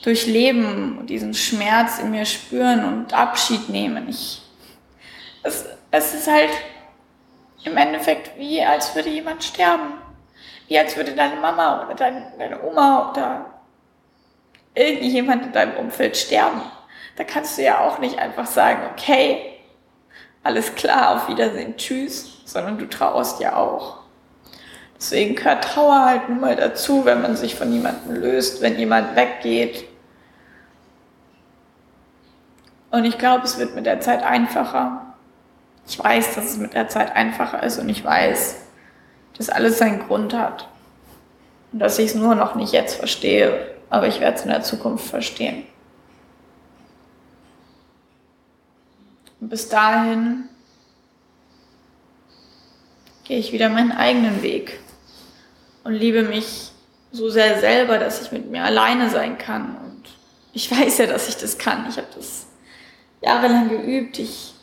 durchleben 0.04 0.98
und 0.98 1.06
diesen 1.08 1.34
Schmerz 1.34 1.98
in 1.98 2.10
mir 2.10 2.24
spüren 2.26 2.84
und 2.84 3.14
Abschied 3.14 3.68
nehmen. 3.68 4.08
Ich, 4.08 4.42
es, 5.42 5.64
es 5.90 6.14
ist 6.14 6.28
halt 6.30 6.50
im 7.64 7.76
Endeffekt 7.76 8.38
wie, 8.38 8.62
als 8.62 8.94
würde 8.94 9.08
jemand 9.08 9.42
sterben. 9.42 9.94
Wie 10.68 10.78
als 10.78 10.96
würde 10.96 11.12
deine 11.12 11.36
Mama 11.36 11.84
oder 11.84 11.94
deine, 11.94 12.32
deine 12.38 12.62
Oma 12.62 13.10
oder 13.10 13.46
irgendjemand 14.74 15.46
in 15.46 15.52
deinem 15.52 15.76
Umfeld 15.76 16.16
sterben 16.16 16.62
da 17.16 17.24
kannst 17.24 17.58
du 17.58 17.62
ja 17.62 17.80
auch 17.80 17.98
nicht 17.98 18.18
einfach 18.18 18.46
sagen, 18.46 18.82
okay, 18.92 19.60
alles 20.42 20.74
klar, 20.74 21.14
auf 21.14 21.28
Wiedersehen, 21.28 21.76
tschüss, 21.76 22.42
sondern 22.44 22.78
du 22.78 22.88
trauerst 22.88 23.40
ja 23.40 23.56
auch. 23.56 23.98
Deswegen 24.96 25.34
gehört 25.34 25.64
Trauer 25.64 26.04
halt 26.04 26.28
nun 26.28 26.40
mal 26.40 26.56
dazu, 26.56 27.04
wenn 27.04 27.22
man 27.22 27.36
sich 27.36 27.54
von 27.54 27.72
jemandem 27.72 28.16
löst, 28.16 28.62
wenn 28.62 28.78
jemand 28.78 29.16
weggeht. 29.16 29.84
Und 32.94 33.04
ich 33.04 33.18
glaube, 33.18 33.42
es 33.42 33.58
wird 33.58 33.74
mit 33.74 33.86
der 33.86 34.00
Zeit 34.00 34.22
einfacher. 34.22 35.04
Ich 35.84 35.98
weiß, 35.98 36.36
dass 36.36 36.44
es 36.44 36.58
mit 36.58 36.74
der 36.74 36.88
Zeit 36.88 37.16
einfacher 37.16 37.60
ist 37.64 37.80
und 37.80 37.88
ich 37.88 38.04
weiß, 38.04 38.54
dass 39.36 39.48
alles 39.50 39.78
seinen 39.78 39.98
Grund 39.98 40.32
hat. 40.32 40.68
Und 41.72 41.80
dass 41.80 41.98
ich 41.98 42.10
es 42.10 42.14
nur 42.14 42.36
noch 42.36 42.54
nicht 42.54 42.72
jetzt 42.72 42.94
verstehe, 42.94 43.66
aber 43.90 44.06
ich 44.06 44.20
werde 44.20 44.36
es 44.36 44.42
in 44.44 44.50
der 44.50 44.62
Zukunft 44.62 45.08
verstehen. 45.08 45.64
Und 49.40 49.48
bis 49.48 49.68
dahin 49.68 50.44
gehe 53.24 53.38
ich 53.38 53.50
wieder 53.50 53.70
meinen 53.70 53.90
eigenen 53.90 54.40
Weg 54.40 54.78
und 55.82 55.94
liebe 55.94 56.22
mich 56.22 56.70
so 57.10 57.28
sehr 57.28 57.58
selber, 57.58 57.98
dass 57.98 58.22
ich 58.22 58.30
mit 58.30 58.52
mir 58.52 58.62
alleine 58.62 59.10
sein 59.10 59.36
kann. 59.36 59.74
Und 59.84 60.04
ich 60.52 60.70
weiß 60.70 60.98
ja, 60.98 61.06
dass 61.06 61.28
ich 61.28 61.36
das 61.36 61.58
kann. 61.58 61.86
Ich 61.88 61.96
habe 61.96 62.06
das 62.14 62.46
jahrelang 63.24 63.68
geübt. 63.68 64.18
Ich, 64.18 64.54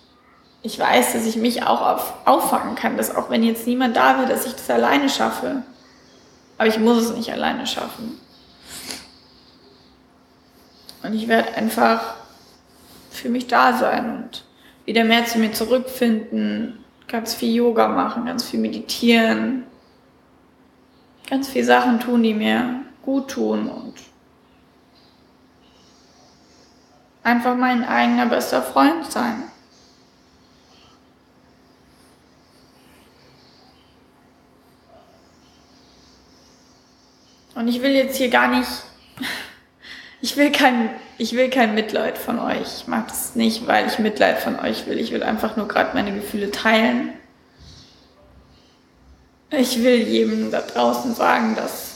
ich 0.61 0.77
weiß, 0.77 1.13
dass 1.13 1.25
ich 1.25 1.35
mich 1.35 1.63
auch 1.63 1.81
auf, 1.81 2.13
auffangen 2.25 2.75
kann, 2.75 2.97
dass 2.97 3.15
auch 3.15 3.29
wenn 3.29 3.43
jetzt 3.43 3.67
niemand 3.67 3.95
da 3.95 4.17
wäre, 4.17 4.29
dass 4.29 4.45
ich 4.45 4.53
das 4.53 4.69
alleine 4.69 5.09
schaffe. 5.09 5.63
Aber 6.57 6.67
ich 6.67 6.79
muss 6.79 6.97
es 6.97 7.15
nicht 7.15 7.31
alleine 7.31 7.65
schaffen. 7.65 8.19
Und 11.03 11.13
ich 11.13 11.27
werde 11.27 11.55
einfach 11.55 12.15
für 13.09 13.29
mich 13.29 13.47
da 13.47 13.73
sein 13.73 14.17
und 14.17 14.45
wieder 14.85 15.03
mehr 15.03 15.25
zu 15.25 15.39
mir 15.39 15.51
zurückfinden, 15.51 16.83
ganz 17.07 17.33
viel 17.33 17.55
Yoga 17.55 17.87
machen, 17.87 18.25
ganz 18.25 18.43
viel 18.43 18.59
meditieren, 18.59 19.63
ganz 21.29 21.49
viel 21.49 21.63
Sachen 21.63 21.99
tun, 21.99 22.23
die 22.23 22.33
mir 22.33 22.81
gut 23.01 23.31
tun 23.31 23.67
und 23.67 23.93
einfach 27.23 27.55
mein 27.55 27.83
eigener 27.83 28.25
bester 28.25 28.61
Freund 28.61 29.11
sein. 29.11 29.43
Und 37.55 37.67
ich 37.67 37.81
will 37.81 37.91
jetzt 37.91 38.17
hier 38.17 38.29
gar 38.29 38.47
nicht 38.47 38.67
ich 40.21 40.37
will 40.37 40.51
kein, 40.51 40.89
ich 41.17 41.33
will 41.33 41.49
kein 41.49 41.73
Mitleid 41.73 42.17
von 42.17 42.39
euch. 42.39 42.81
Ich 42.81 42.87
mag 42.87 43.07
das 43.07 43.35
nicht, 43.35 43.67
weil 43.67 43.87
ich 43.87 43.99
Mitleid 43.99 44.39
von 44.39 44.59
euch 44.59 44.85
will. 44.87 44.99
Ich 44.99 45.11
will 45.11 45.23
einfach 45.23 45.57
nur 45.57 45.67
gerade 45.67 45.91
meine 45.93 46.13
Gefühle 46.13 46.51
teilen. 46.51 47.13
Ich 49.49 49.83
will 49.83 50.07
jedem 50.07 50.51
da 50.51 50.61
draußen 50.61 51.13
sagen, 51.13 51.55
dass 51.55 51.89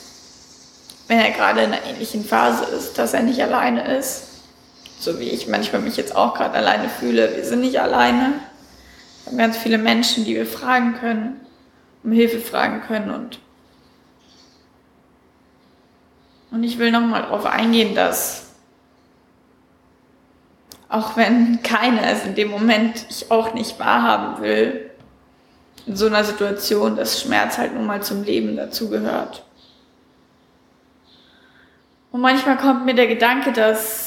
wenn 1.08 1.20
er 1.20 1.32
gerade 1.32 1.62
in 1.62 1.72
einer 1.72 1.86
ähnlichen 1.86 2.26
Phase 2.26 2.66
ist, 2.66 2.98
dass 2.98 3.14
er 3.14 3.22
nicht 3.22 3.42
alleine 3.42 3.96
ist. 3.98 4.35
So 5.00 5.20
wie 5.20 5.30
ich 5.30 5.48
manchmal 5.48 5.82
mich 5.82 5.98
jetzt 5.98 6.16
auch 6.16 6.34
gerade 6.34 6.56
alleine 6.56 6.90
fühle. 6.90 7.36
Wir 7.36 7.46
sind 7.46 7.62
nicht 7.62 7.80
alleine. 7.80 8.34
Wir 9.24 9.32
haben 9.32 9.38
ganz 9.38 9.58
viele 9.58 9.78
Menschen, 9.78 10.26
die 10.26 10.36
wir 10.36 10.46
fragen 10.46 10.96
können, 10.96 11.40
um 12.04 12.12
Hilfe 12.12 12.40
fragen 12.40 12.82
können 12.82 13.12
und 13.12 13.40
Und 16.56 16.64
ich 16.64 16.80
will 16.80 16.90
nochmal 16.90 17.24
darauf 17.24 17.46
eingehen, 17.46 17.96
dass 17.96 18.54
auch 20.88 21.18
wenn 21.18 21.62
keiner 21.64 22.10
es 22.10 22.24
in 22.24 22.34
dem 22.34 22.50
Moment 22.50 23.06
ich 23.10 23.30
auch 23.30 23.54
nicht 23.54 23.78
wahrhaben 23.78 24.42
will, 24.42 24.90
in 25.86 25.98
so 25.98 26.06
einer 26.06 26.24
Situation, 26.24 26.96
dass 26.96 27.20
Schmerz 27.20 27.58
halt 27.58 27.74
nun 27.74 27.86
mal 27.86 28.02
zum 28.02 28.24
Leben 28.24 28.56
dazugehört. 28.56 29.44
Und 32.14 32.22
manchmal 32.22 32.56
kommt 32.56 32.86
mir 32.86 32.96
der 32.96 33.08
Gedanke, 33.08 33.52
dass 33.52 34.05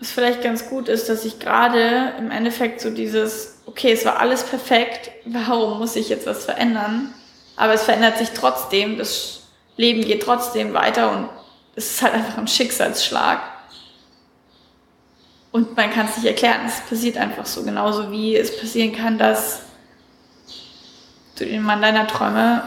es 0.00 0.10
vielleicht 0.10 0.42
ganz 0.42 0.68
gut 0.68 0.88
ist, 0.88 1.08
dass 1.08 1.24
ich 1.24 1.38
gerade 1.38 2.14
im 2.18 2.30
Endeffekt 2.30 2.80
so 2.80 2.90
dieses, 2.90 3.58
okay, 3.66 3.92
es 3.92 4.04
war 4.04 4.18
alles 4.18 4.42
perfekt, 4.42 5.10
warum 5.24 5.78
muss 5.78 5.96
ich 5.96 6.08
jetzt 6.08 6.26
was 6.26 6.44
verändern? 6.44 7.14
Aber 7.56 7.74
es 7.74 7.84
verändert 7.84 8.18
sich 8.18 8.30
trotzdem, 8.30 8.98
das 8.98 9.42
Leben 9.76 10.02
geht 10.02 10.22
trotzdem 10.22 10.74
weiter 10.74 11.12
und 11.12 11.28
es 11.76 11.92
ist 11.92 12.02
halt 12.02 12.14
einfach 12.14 12.38
ein 12.38 12.48
Schicksalsschlag. 12.48 13.40
Und 15.52 15.76
man 15.76 15.90
kann 15.92 16.06
es 16.06 16.16
nicht 16.16 16.26
erklären, 16.26 16.62
es 16.66 16.80
passiert 16.80 17.16
einfach 17.16 17.46
so, 17.46 17.62
genauso 17.62 18.10
wie 18.10 18.36
es 18.36 18.58
passieren 18.58 18.92
kann, 18.92 19.18
dass 19.18 19.60
du 21.38 21.44
den 21.44 21.62
Mann 21.62 21.80
deiner 21.80 22.08
Träume 22.08 22.62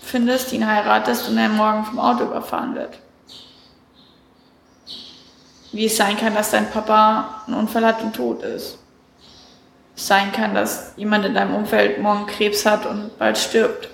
findest, 0.00 0.52
ihn 0.52 0.66
heiratest 0.66 1.28
und 1.28 1.38
er 1.38 1.48
morgen 1.48 1.84
vom 1.84 1.98
Auto 1.98 2.24
überfahren 2.24 2.74
wird. 2.76 2.98
Wie 5.72 5.86
es 5.86 5.96
sein 5.96 6.16
kann, 6.16 6.34
dass 6.34 6.50
dein 6.50 6.70
Papa 6.70 7.42
einen 7.46 7.56
Unfall 7.56 7.86
hat 7.86 8.02
und 8.02 8.14
tot 8.14 8.42
ist. 8.42 8.78
Es 9.96 10.06
sein 10.06 10.32
kann, 10.32 10.54
dass 10.54 10.92
jemand 10.96 11.24
in 11.24 11.34
deinem 11.34 11.54
Umfeld 11.54 12.00
morgen 12.00 12.26
Krebs 12.26 12.66
hat 12.66 12.86
und 12.86 13.16
bald 13.18 13.38
stirbt 13.38 13.88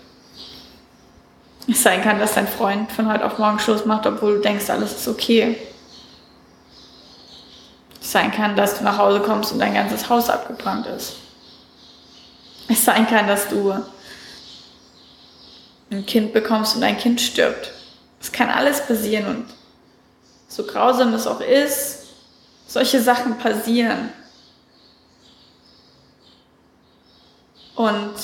es 1.68 1.82
sein 1.82 2.02
kann, 2.02 2.18
dass 2.18 2.34
dein 2.34 2.46
Freund 2.46 2.90
von 2.92 3.12
heute 3.12 3.24
auf 3.24 3.38
morgen 3.38 3.58
Schluss 3.58 3.84
macht, 3.84 4.06
obwohl 4.06 4.36
du 4.36 4.40
denkst, 4.40 4.70
alles 4.70 4.92
ist 4.92 5.08
okay. 5.08 5.56
Es 8.00 8.12
sein 8.12 8.30
kann, 8.30 8.54
dass 8.54 8.78
du 8.78 8.84
nach 8.84 8.98
Hause 8.98 9.20
kommst 9.20 9.52
und 9.52 9.58
dein 9.58 9.74
ganzes 9.74 10.08
Haus 10.08 10.30
abgebrannt 10.30 10.86
ist. 10.86 11.16
Es 12.68 12.84
sein 12.84 13.06
kann, 13.08 13.26
dass 13.26 13.48
du 13.48 13.74
ein 15.90 16.06
Kind 16.06 16.32
bekommst 16.32 16.76
und 16.76 16.82
dein 16.82 16.98
Kind 16.98 17.20
stirbt. 17.20 17.72
Es 18.20 18.30
kann 18.30 18.48
alles 18.48 18.86
passieren 18.86 19.26
und 19.26 19.46
so 20.48 20.64
grausam 20.64 21.12
es 21.14 21.26
auch 21.26 21.40
ist, 21.40 22.06
solche 22.66 23.00
Sachen 23.00 23.38
passieren. 23.38 24.10
Und 27.74 28.14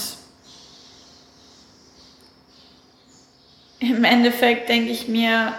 im 3.78 4.04
Endeffekt 4.04 4.68
denke 4.68 4.90
ich 4.90 5.08
mir, 5.08 5.52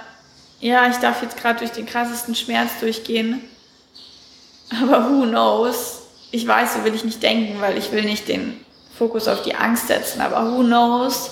ja, 0.59 0.89
ich 0.89 0.97
darf 0.97 1.21
jetzt 1.21 1.37
gerade 1.37 1.59
durch 1.59 1.71
den 1.71 1.85
krassesten 1.85 2.35
Schmerz 2.35 2.71
durchgehen. 2.79 3.41
Aber 4.81 5.09
who 5.09 5.23
knows? 5.23 6.03
Ich 6.31 6.47
weiß, 6.47 6.75
so 6.75 6.83
will 6.83 6.95
ich 6.95 7.03
nicht 7.03 7.21
denken, 7.21 7.61
weil 7.61 7.77
ich 7.77 7.91
will 7.91 8.03
nicht 8.03 8.27
den 8.27 8.63
Fokus 8.97 9.27
auf 9.27 9.43
die 9.43 9.55
Angst 9.55 9.87
setzen. 9.87 10.21
Aber 10.21 10.51
who 10.51 10.63
knows, 10.63 11.31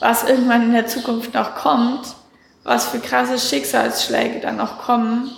was 0.00 0.24
irgendwann 0.24 0.64
in 0.64 0.72
der 0.72 0.86
Zukunft 0.86 1.32
noch 1.32 1.54
kommt, 1.54 2.04
was 2.64 2.88
für 2.88 2.98
krasse 2.98 3.38
Schicksalsschläge 3.38 4.40
dann 4.40 4.56
noch 4.56 4.78
kommen. 4.78 5.30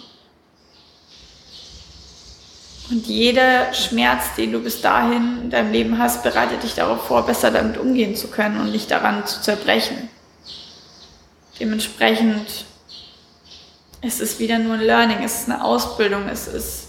Und 2.88 3.06
jeder 3.06 3.74
Schmerz, 3.74 4.36
den 4.36 4.52
du 4.52 4.60
bis 4.60 4.80
dahin 4.80 5.42
in 5.42 5.50
deinem 5.50 5.72
Leben 5.72 5.98
hast, 5.98 6.22
bereitet 6.22 6.62
dich 6.62 6.76
darauf 6.76 7.06
vor, 7.06 7.26
besser 7.26 7.50
damit 7.50 7.78
umgehen 7.78 8.14
zu 8.14 8.28
können 8.28 8.60
und 8.60 8.70
nicht 8.70 8.90
daran 8.92 9.26
zu 9.26 9.42
zerbrechen. 9.42 10.08
Dementsprechend 11.58 12.64
es 14.02 14.20
ist 14.20 14.38
wieder 14.38 14.58
nur 14.58 14.74
ein 14.74 14.82
Learning, 14.82 15.24
es 15.24 15.40
ist 15.40 15.50
eine 15.50 15.64
Ausbildung, 15.64 16.28
es 16.28 16.46
ist, 16.46 16.88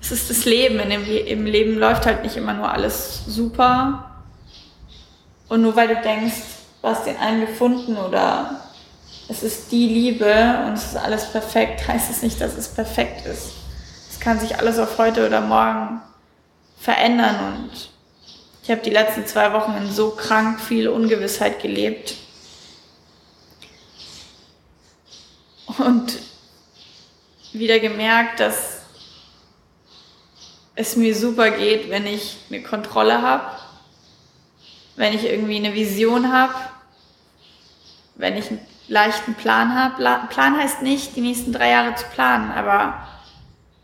es 0.00 0.10
ist 0.10 0.30
das 0.30 0.44
Leben. 0.44 0.80
In 0.80 0.90
dem, 0.90 1.04
Im 1.04 1.46
Leben 1.46 1.78
läuft 1.78 2.06
halt 2.06 2.24
nicht 2.24 2.36
immer 2.36 2.54
nur 2.54 2.70
alles 2.70 3.22
super. 3.26 4.10
Und 5.48 5.62
nur 5.62 5.76
weil 5.76 5.88
du 5.88 6.00
denkst, 6.00 6.34
du 6.82 6.88
hast 6.88 7.06
den 7.06 7.16
einen 7.16 7.42
gefunden 7.42 7.96
oder 7.96 8.60
es 9.30 9.44
ist 9.44 9.70
die 9.70 9.86
Liebe 9.86 10.64
und 10.66 10.74
es 10.74 10.86
ist 10.86 10.96
alles 10.96 11.30
perfekt, 11.30 11.86
heißt 11.88 12.10
es 12.10 12.22
nicht, 12.22 12.40
dass 12.40 12.56
es 12.56 12.68
perfekt 12.68 13.26
ist. 13.26 13.52
Es 14.10 14.18
kann 14.18 14.40
sich 14.40 14.58
alles 14.58 14.78
auf 14.78 14.98
heute 14.98 15.26
oder 15.26 15.40
morgen 15.40 16.00
verändern 16.78 17.56
und 17.56 17.90
ich 18.62 18.70
habe 18.70 18.82
die 18.82 18.90
letzten 18.90 19.26
zwei 19.26 19.52
Wochen 19.52 19.74
in 19.76 19.90
so 19.90 20.10
krank 20.10 20.60
viel 20.60 20.88
Ungewissheit 20.88 21.62
gelebt. 21.62 22.14
Und 25.78 26.18
wieder 27.52 27.78
gemerkt, 27.78 28.40
dass 28.40 28.82
es 30.74 30.96
mir 30.96 31.14
super 31.14 31.50
geht, 31.50 31.88
wenn 31.88 32.06
ich 32.06 32.36
eine 32.50 32.62
Kontrolle 32.62 33.22
habe, 33.22 33.50
wenn 34.96 35.14
ich 35.14 35.24
irgendwie 35.24 35.56
eine 35.56 35.74
Vision 35.74 36.32
habe, 36.32 36.54
wenn 38.16 38.36
ich 38.36 38.50
einen 38.50 38.60
leichten 38.90 39.34
Plan 39.34 39.74
habe. 39.74 40.02
Plan 40.28 40.58
heißt 40.58 40.82
nicht, 40.82 41.16
die 41.16 41.20
nächsten 41.20 41.52
drei 41.52 41.70
Jahre 41.70 41.94
zu 41.94 42.04
planen, 42.12 42.50
aber 42.50 43.06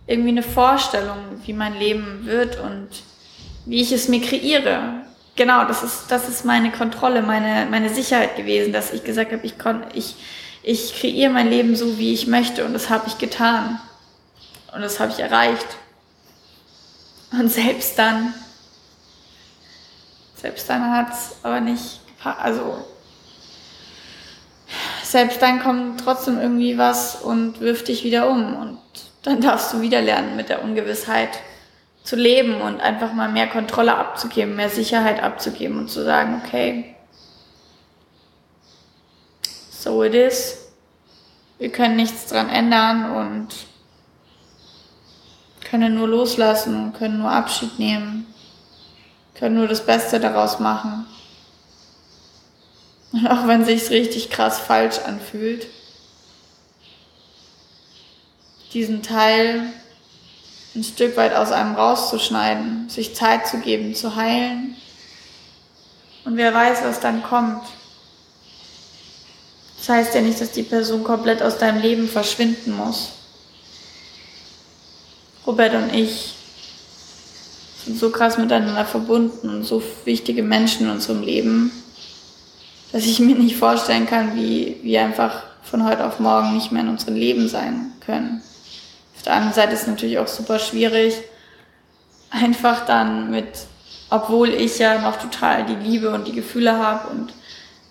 irgendwie 0.07 0.31
eine 0.31 0.43
Vorstellung, 0.43 1.17
wie 1.45 1.53
mein 1.53 1.79
Leben 1.79 2.27
wird 2.27 2.61
und 2.61 2.89
wie 3.65 3.81
ich 3.81 3.93
es 3.93 4.09
mir 4.09 4.21
kreiere. 4.21 5.07
Genau, 5.37 5.65
das 5.65 5.83
ist, 5.83 6.05
das 6.09 6.29
ist 6.29 6.45
meine 6.45 6.73
Kontrolle, 6.73 7.23
meine, 7.23 7.67
meine 7.71 7.89
Sicherheit 7.89 8.37
gewesen, 8.37 8.73
dass 8.73 8.93
ich 8.93 9.05
gesagt 9.05 9.33
habe, 9.33 9.47
ich, 9.47 9.55
ich, 9.95 10.17
ich 10.63 11.01
kreiere 11.01 11.33
mein 11.33 11.49
Leben 11.49 11.77
so, 11.77 11.99
wie 11.99 12.13
ich 12.13 12.27
möchte 12.27 12.65
und 12.65 12.73
das 12.73 12.91
habe 12.91 13.05
ich 13.07 13.19
getan. 13.19 13.81
Und 14.75 14.83
das 14.83 14.99
habe 15.01 15.13
ich 15.13 15.21
erreicht. 15.21 15.67
Und 17.33 17.49
selbst 17.51 17.99
dann, 17.99 18.35
selbst 20.35 20.69
dann 20.69 20.91
hat 20.91 21.13
es 21.13 21.37
aber 21.43 21.61
nicht, 21.61 22.01
also 22.23 22.85
selbst 25.11 25.41
dann 25.41 25.63
kommt 25.63 26.01
trotzdem 26.01 26.41
irgendwie 26.41 26.79
was 26.79 27.17
und 27.17 27.61
wirft 27.61 27.89
dich 27.89 28.05
wieder 28.05 28.29
um. 28.29 28.57
Und 28.57 28.79
dann 29.23 29.41
darfst 29.41 29.73
du 29.73 29.81
wieder 29.81 30.03
lernen, 30.03 30.37
mit 30.37 30.49
der 30.49 30.63
Ungewissheit 30.63 31.31
zu 32.03 32.17
leben 32.17 32.61
und 32.61 32.81
einfach 32.81 33.13
mal 33.13 33.29
mehr 33.29 33.49
Kontrolle 33.49 33.97
abzugeben, 33.97 34.57
mehr 34.57 34.71
Sicherheit 34.71 35.23
abzugeben 35.23 35.79
und 35.79 35.91
zu 35.91 36.05
sagen, 36.05 36.41
okay, 36.45 36.97
so 39.71 40.03
it 40.05 40.15
is. 40.15 40.73
Wir 41.59 41.73
können 41.73 41.97
nichts 41.97 42.27
dran 42.27 42.49
ändern 42.49 43.11
und 43.11 43.49
können 45.69 45.95
nur 45.95 46.07
loslassen, 46.07 46.93
können 46.93 47.19
nur 47.19 47.31
Abschied 47.31 47.79
nehmen, 47.79 48.33
können 49.35 49.57
nur 49.57 49.67
das 49.67 49.85
Beste 49.85 50.21
daraus 50.21 50.61
machen. 50.61 51.07
Und 53.13 53.27
auch 53.31 53.47
wenn 53.47 53.65
sich's 53.65 53.91
richtig 53.91 54.31
krass 54.31 54.59
falsch 54.59 54.99
anfühlt, 54.99 55.67
diesen 58.73 59.03
Teil 59.03 59.73
ein 60.75 60.85
Stück 60.85 61.17
weit 61.17 61.35
aus 61.35 61.53
einem 61.53 61.75
rauszuschneiden, 61.75 62.89
sich 62.91 63.15
Zeit 63.15 63.47
zu 63.47 63.59
geben, 63.59 63.95
zu 63.95 64.15
heilen. 64.15 64.77
Und 66.25 66.37
wer 66.37 66.53
weiß, 66.53 66.81
was 66.83 67.01
dann 67.01 67.23
kommt. 67.23 67.63
Das 69.79 69.89
heißt 69.89 70.15
ja 70.15 70.21
nicht, 70.21 70.41
dass 70.41 70.53
die 70.53 70.63
Person 70.63 71.05
komplett 71.05 71.43
aus 71.43 71.59
deinem 71.59 71.81
Leben 71.81 72.09
verschwinden 72.09 72.73
muss. 72.73 73.13
Robert 75.47 75.75
und 75.75 75.95
ich 75.95 76.35
sind 77.85 77.99
so 77.99 78.11
krass 78.11 78.37
miteinander 78.37 78.85
verbunden 78.85 79.49
und 79.49 79.65
so 79.65 79.81
wichtige 80.05 80.43
Menschen 80.43 80.87
in 80.87 80.93
unserem 80.93 81.23
Leben, 81.23 81.71
dass 82.93 83.05
ich 83.05 83.19
mir 83.19 83.35
nicht 83.35 83.57
vorstellen 83.57 84.07
kann, 84.07 84.35
wie 84.37 84.79
wir 84.83 85.03
einfach 85.03 85.43
von 85.63 85.85
heute 85.85 86.07
auf 86.07 86.21
morgen 86.21 86.55
nicht 86.55 86.73
mehr 86.73 86.83
in 86.83 86.89
unserem 86.89 87.15
Leben 87.15 87.49
sein 87.49 87.93
können. 88.05 88.43
Auf 89.17 89.23
der 89.23 89.35
anderen 89.35 89.55
Seite 89.55 89.75
ist 89.75 89.83
es 89.83 89.87
natürlich 89.87 90.19
auch 90.19 90.29
super 90.29 90.59
schwierig, 90.59 91.15
einfach 92.31 92.87
dann 92.87 93.31
mit, 93.31 93.49
obwohl 94.11 94.51
ich 94.51 94.79
ja 94.79 95.01
noch 95.01 95.17
total 95.17 95.67
die 95.67 95.75
Liebe 95.75 96.11
und 96.11 96.27
die 96.27 96.33
Gefühle 96.33 96.79
habe 96.79 97.09
und 97.09 97.33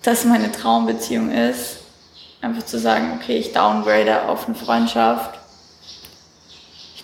das 0.03 0.23
meine 0.25 0.51
Traumbeziehung 0.51 1.31
ist, 1.31 1.77
einfach 2.41 2.63
zu 2.63 2.79
sagen, 2.79 3.19
okay, 3.19 3.37
ich 3.37 3.53
downgrade 3.53 4.29
auf 4.29 4.45
eine 4.45 4.55
Freundschaft 4.55 5.39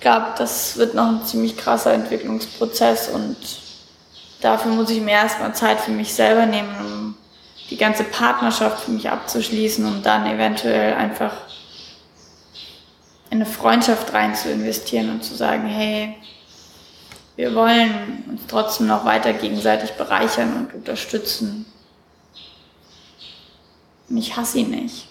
ich 0.01 0.03
glaube, 0.03 0.33
das 0.35 0.77
wird 0.77 0.95
noch 0.95 1.09
ein 1.09 1.25
ziemlich 1.25 1.55
krasser 1.55 1.93
Entwicklungsprozess 1.93 3.09
und 3.09 3.37
dafür 4.41 4.71
muss 4.71 4.89
ich 4.89 4.99
mir 4.99 5.11
erstmal 5.11 5.53
Zeit 5.53 5.79
für 5.79 5.91
mich 5.91 6.11
selber 6.11 6.47
nehmen, 6.47 6.75
um 6.79 7.10
die 7.71 7.77
ganze 7.77 8.03
Partnerschaft 8.03 8.83
für 8.83 8.91
mich 8.91 9.09
abzuschließen, 9.09 9.85
um 9.85 10.03
dann 10.03 10.27
eventuell 10.27 10.93
einfach 10.93 11.31
in 13.29 13.37
eine 13.37 13.45
Freundschaft 13.45 14.13
rein 14.13 14.35
zu 14.35 14.51
investieren 14.51 15.09
und 15.09 15.23
zu 15.23 15.33
sagen, 15.33 15.65
hey, 15.65 16.17
wir 17.37 17.55
wollen 17.55 18.25
uns 18.29 18.41
trotzdem 18.49 18.87
noch 18.87 19.05
weiter 19.05 19.31
gegenseitig 19.31 19.91
bereichern 19.93 20.53
und 20.57 20.73
unterstützen. 20.73 21.65
Und 24.09 24.17
ich 24.17 24.35
hasse 24.35 24.59
ihn 24.59 24.71
nicht. 24.71 25.07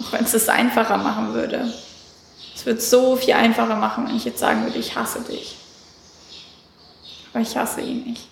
Auch 0.00 0.12
wenn 0.12 0.24
es 0.24 0.34
es 0.34 0.48
einfacher 0.48 0.98
machen 0.98 1.34
würde. 1.34 1.74
Es 2.54 2.64
wird 2.64 2.80
so 2.80 3.16
viel 3.16 3.34
einfacher 3.34 3.74
machen, 3.74 4.06
wenn 4.06 4.16
ich 4.16 4.24
jetzt 4.24 4.38
sagen 4.38 4.62
würde, 4.62 4.78
ich 4.78 4.94
hasse 4.94 5.20
dich. 5.22 5.56
Aber 7.32 7.42
ich 7.42 7.56
hasse 7.56 7.80
ihn 7.80 8.04
nicht. 8.04 8.31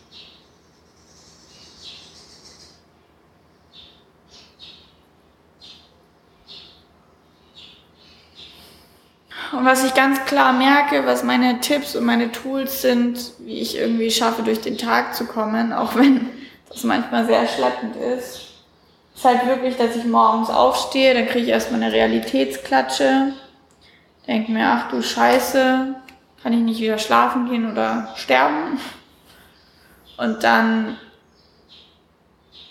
Und 9.60 9.66
was 9.66 9.84
ich 9.84 9.92
ganz 9.92 10.24
klar 10.24 10.54
merke, 10.54 11.04
was 11.04 11.22
meine 11.22 11.60
Tipps 11.60 11.94
und 11.94 12.06
meine 12.06 12.32
Tools 12.32 12.80
sind, 12.80 13.32
wie 13.40 13.60
ich 13.60 13.76
irgendwie 13.76 14.10
schaffe, 14.10 14.42
durch 14.42 14.62
den 14.62 14.78
Tag 14.78 15.14
zu 15.14 15.26
kommen, 15.26 15.74
auch 15.74 15.96
wenn 15.96 16.30
das 16.70 16.82
manchmal 16.82 17.26
sehr 17.26 17.46
schleppend 17.46 17.94
ist, 17.94 18.40
ist 19.14 19.22
halt 19.22 19.46
wirklich, 19.46 19.76
dass 19.76 19.96
ich 19.96 20.06
morgens 20.06 20.48
aufstehe, 20.48 21.12
dann 21.12 21.26
kriege 21.26 21.44
ich 21.44 21.50
erstmal 21.50 21.82
eine 21.82 21.92
Realitätsklatsche, 21.92 23.34
denke 24.26 24.50
mir, 24.50 24.66
ach 24.66 24.90
du 24.90 25.02
Scheiße, 25.02 25.94
kann 26.42 26.52
ich 26.54 26.60
nicht 26.60 26.80
wieder 26.80 26.96
schlafen 26.96 27.50
gehen 27.50 27.70
oder 27.70 28.14
sterben? 28.16 28.80
Und 30.16 30.42
dann, 30.42 30.96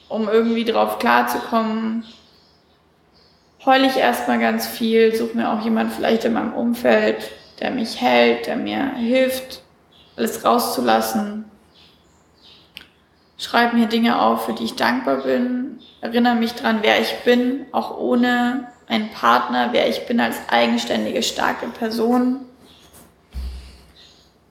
um 0.08 0.28
irgendwie 0.28 0.66
drauf 0.66 0.98
klarzukommen, 0.98 2.04
heule 3.66 3.88
ich 3.88 3.98
erstmal 3.98 4.40
ganz 4.40 4.68
viel, 4.68 5.16
suche 5.16 5.36
mir 5.36 5.52
auch 5.52 5.64
jemand 5.64 5.94
vielleicht 5.94 6.26
in 6.26 6.34
meinem 6.34 6.54
Umfeld, 6.54 7.32
der 7.60 7.72
mich 7.72 8.02
hält, 8.02 8.48
der 8.48 8.56
mir 8.56 8.94
hilft, 8.96 9.62
alles 10.16 10.46
rauszulassen. 10.46 11.46
Schreibe 13.38 13.78
mir 13.78 13.88
Dinge 13.88 14.22
auf, 14.22 14.46
für 14.46 14.54
die 14.54 14.66
ich 14.66 14.76
dankbar 14.76 15.18
bin, 15.18 15.80
erinnere 16.02 16.36
mich 16.36 16.54
dran, 16.54 16.80
wer 16.82 17.00
ich 17.00 17.14
bin, 17.24 17.66
auch 17.72 17.98
ohne 17.98 18.68
einen 18.88 19.10
Partner, 19.12 19.70
wer 19.72 19.88
ich 19.88 20.06
bin 20.08 20.20
als 20.20 20.38
eigenständige, 20.50 21.24
starke 21.24 21.68
Person. 21.68 22.46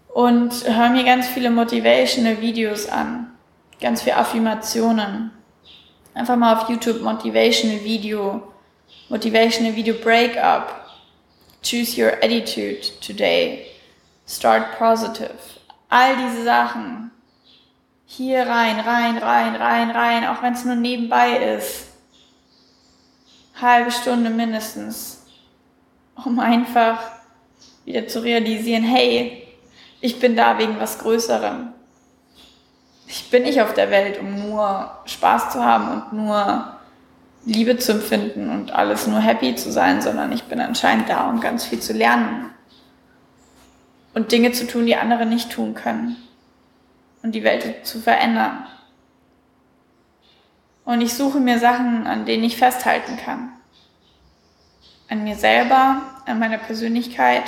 Und 0.08 0.52
höre 0.64 0.90
mir 0.90 1.04
ganz 1.04 1.28
viele 1.28 1.50
motivational 1.50 2.40
Videos 2.40 2.88
an, 2.88 3.32
ganz 3.80 4.02
viele 4.02 4.16
Affirmationen. 4.16 5.32
Einfach 6.14 6.36
mal 6.36 6.56
auf 6.56 6.68
YouTube 6.68 7.02
Motivational 7.02 7.84
Video, 7.84 8.42
Motivational 9.10 9.74
Video 9.74 9.94
Breakup, 9.94 10.86
Choose 11.62 11.96
Your 11.96 12.22
Attitude 12.22 12.82
Today, 13.00 13.68
Start 14.26 14.76
Positive. 14.76 15.38
All 15.88 16.14
diese 16.16 16.44
Sachen 16.44 17.10
hier 18.04 18.46
rein, 18.46 18.78
rein, 18.78 19.16
rein, 19.16 19.56
rein, 19.56 19.90
rein, 19.92 20.26
auch 20.26 20.42
wenn 20.42 20.52
es 20.52 20.66
nur 20.66 20.74
nebenbei 20.74 21.38
ist. 21.38 21.86
Halbe 23.58 23.90
Stunde 23.90 24.28
mindestens, 24.28 25.24
um 26.22 26.38
einfach 26.38 27.00
wieder 27.86 28.06
zu 28.08 28.22
realisieren, 28.22 28.84
hey, 28.84 29.48
ich 30.02 30.20
bin 30.20 30.36
da 30.36 30.58
wegen 30.58 30.78
was 30.78 30.98
Größerem. 30.98 31.72
Ich 33.06 33.30
bin 33.30 33.44
nicht 33.44 33.62
auf 33.62 33.72
der 33.72 33.90
Welt, 33.90 34.20
um 34.20 34.50
nur 34.50 34.98
Spaß 35.06 35.52
zu 35.52 35.64
haben 35.64 36.02
und 36.02 36.12
nur 36.12 36.77
Liebe 37.44 37.78
zu 37.78 37.92
empfinden 37.92 38.50
und 38.50 38.72
alles 38.72 39.06
nur 39.06 39.20
happy 39.20 39.54
zu 39.54 39.72
sein, 39.72 40.02
sondern 40.02 40.32
ich 40.32 40.44
bin 40.44 40.60
anscheinend 40.60 41.08
da, 41.08 41.28
um 41.28 41.40
ganz 41.40 41.64
viel 41.64 41.80
zu 41.80 41.92
lernen 41.92 42.50
und 44.14 44.32
Dinge 44.32 44.52
zu 44.52 44.66
tun, 44.66 44.86
die 44.86 44.96
andere 44.96 45.26
nicht 45.26 45.50
tun 45.50 45.74
können 45.74 46.16
und 47.22 47.32
die 47.32 47.44
Welt 47.44 47.86
zu 47.86 48.00
verändern. 48.00 48.66
Und 50.84 51.00
ich 51.00 51.14
suche 51.14 51.38
mir 51.38 51.58
Sachen, 51.58 52.06
an 52.06 52.24
denen 52.24 52.44
ich 52.44 52.56
festhalten 52.56 53.16
kann. 53.16 53.52
An 55.08 55.22
mir 55.24 55.36
selber, 55.36 56.02
an 56.26 56.38
meiner 56.38 56.58
Persönlichkeit, 56.58 57.44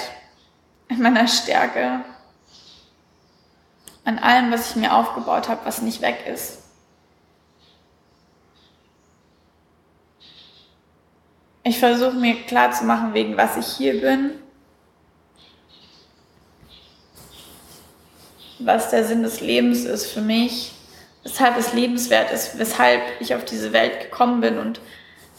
an 0.91 1.01
meiner 1.01 1.27
Stärke, 1.27 2.05
an 4.05 4.19
allem, 4.19 4.51
was 4.51 4.71
ich 4.71 4.77
mir 4.77 4.95
aufgebaut 4.95 5.49
habe, 5.49 5.65
was 5.65 5.83
nicht 5.83 6.03
weg 6.03 6.25
ist. 6.27 6.60
Ich 11.71 11.79
versuche 11.79 12.17
mir 12.17 12.35
klar 12.47 12.73
zu 12.73 12.83
machen, 12.83 13.15
wegen 13.15 13.37
was 13.37 13.57
ich 13.57 13.77
hier 13.77 14.01
bin, 14.01 14.33
was 18.59 18.91
der 18.91 19.05
Sinn 19.05 19.23
des 19.23 19.41
Lebens 19.41 19.85
ist 19.85 20.07
für 20.07 20.21
mich, 20.21 20.73
weshalb 21.23 21.57
es 21.57 21.73
lebenswert 21.73 22.33
ist, 22.33 22.59
weshalb 22.59 23.01
ich 23.21 23.37
auf 23.37 23.45
diese 23.45 23.73
Welt 23.73 24.01
gekommen 24.01 24.41
bin 24.41 24.59
und 24.59 24.81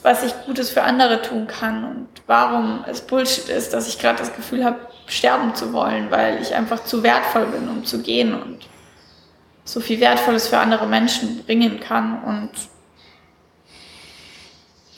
was 0.03 0.23
ich 0.23 0.31
Gutes 0.45 0.69
für 0.69 0.83
andere 0.83 1.21
tun 1.21 1.47
kann 1.47 1.83
und 1.83 2.07
warum 2.27 2.85
es 2.87 3.01
Bullshit 3.01 3.49
ist, 3.49 3.73
dass 3.73 3.89
ich 3.89 3.99
gerade 3.99 4.19
das 4.19 4.33
Gefühl 4.33 4.63
habe, 4.63 4.79
sterben 5.07 5.53
zu 5.53 5.73
wollen, 5.73 6.11
weil 6.11 6.41
ich 6.41 6.55
einfach 6.55 6.85
zu 6.85 7.03
wertvoll 7.03 7.47
bin, 7.47 7.67
um 7.67 7.83
zu 7.83 8.01
gehen 8.01 8.33
und 8.33 8.69
so 9.65 9.81
viel 9.81 9.99
Wertvolles 9.99 10.47
für 10.47 10.59
andere 10.59 10.87
Menschen 10.87 11.43
bringen 11.43 11.81
kann 11.81 12.23
und 12.23 12.51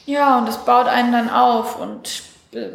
ja, 0.06 0.38
und 0.38 0.50
es 0.50 0.58
baut 0.58 0.88
einen 0.88 1.12
dann 1.12 1.30
auf 1.30 1.80
und 1.80 2.24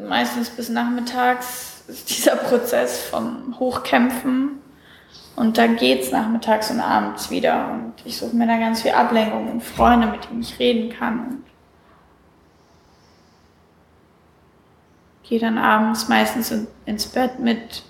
meistens 0.09 0.51
bis 0.51 0.69
nachmittags 0.69 1.85
ist 1.87 2.11
dieser 2.11 2.37
Prozess 2.37 3.05
vom 3.05 3.59
Hochkämpfen 3.59 4.61
und 5.37 5.57
dann 5.57 5.77
geht's 5.77 6.11
nachmittags 6.11 6.71
und 6.71 6.81
abends 6.81 7.31
wieder 7.31 7.71
und 7.71 7.95
ich 8.05 8.19
suche 8.19 8.37
mir 8.37 8.47
da 8.47 8.59
ganz 8.59 8.83
viel 8.83 8.93
Ablenkung 8.93 9.51
und 9.51 9.63
Freunde, 9.63 10.07
mit 10.09 10.29
denen 10.29 10.41
ich 10.41 10.59
reden 10.59 10.91
kann 10.91 11.19
und 11.21 11.45
gehe 15.23 15.39
dann 15.39 15.59
abends 15.59 16.09
meistens 16.09 16.53
ins 16.87 17.07
Bett 17.07 17.39
mit 17.39 17.85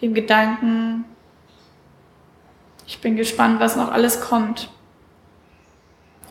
dem 0.00 0.14
Gedanken, 0.14 1.04
ich 2.86 3.00
bin 3.00 3.16
gespannt, 3.16 3.60
was 3.60 3.76
noch 3.76 3.90
alles 3.90 4.20
kommt 4.20 4.68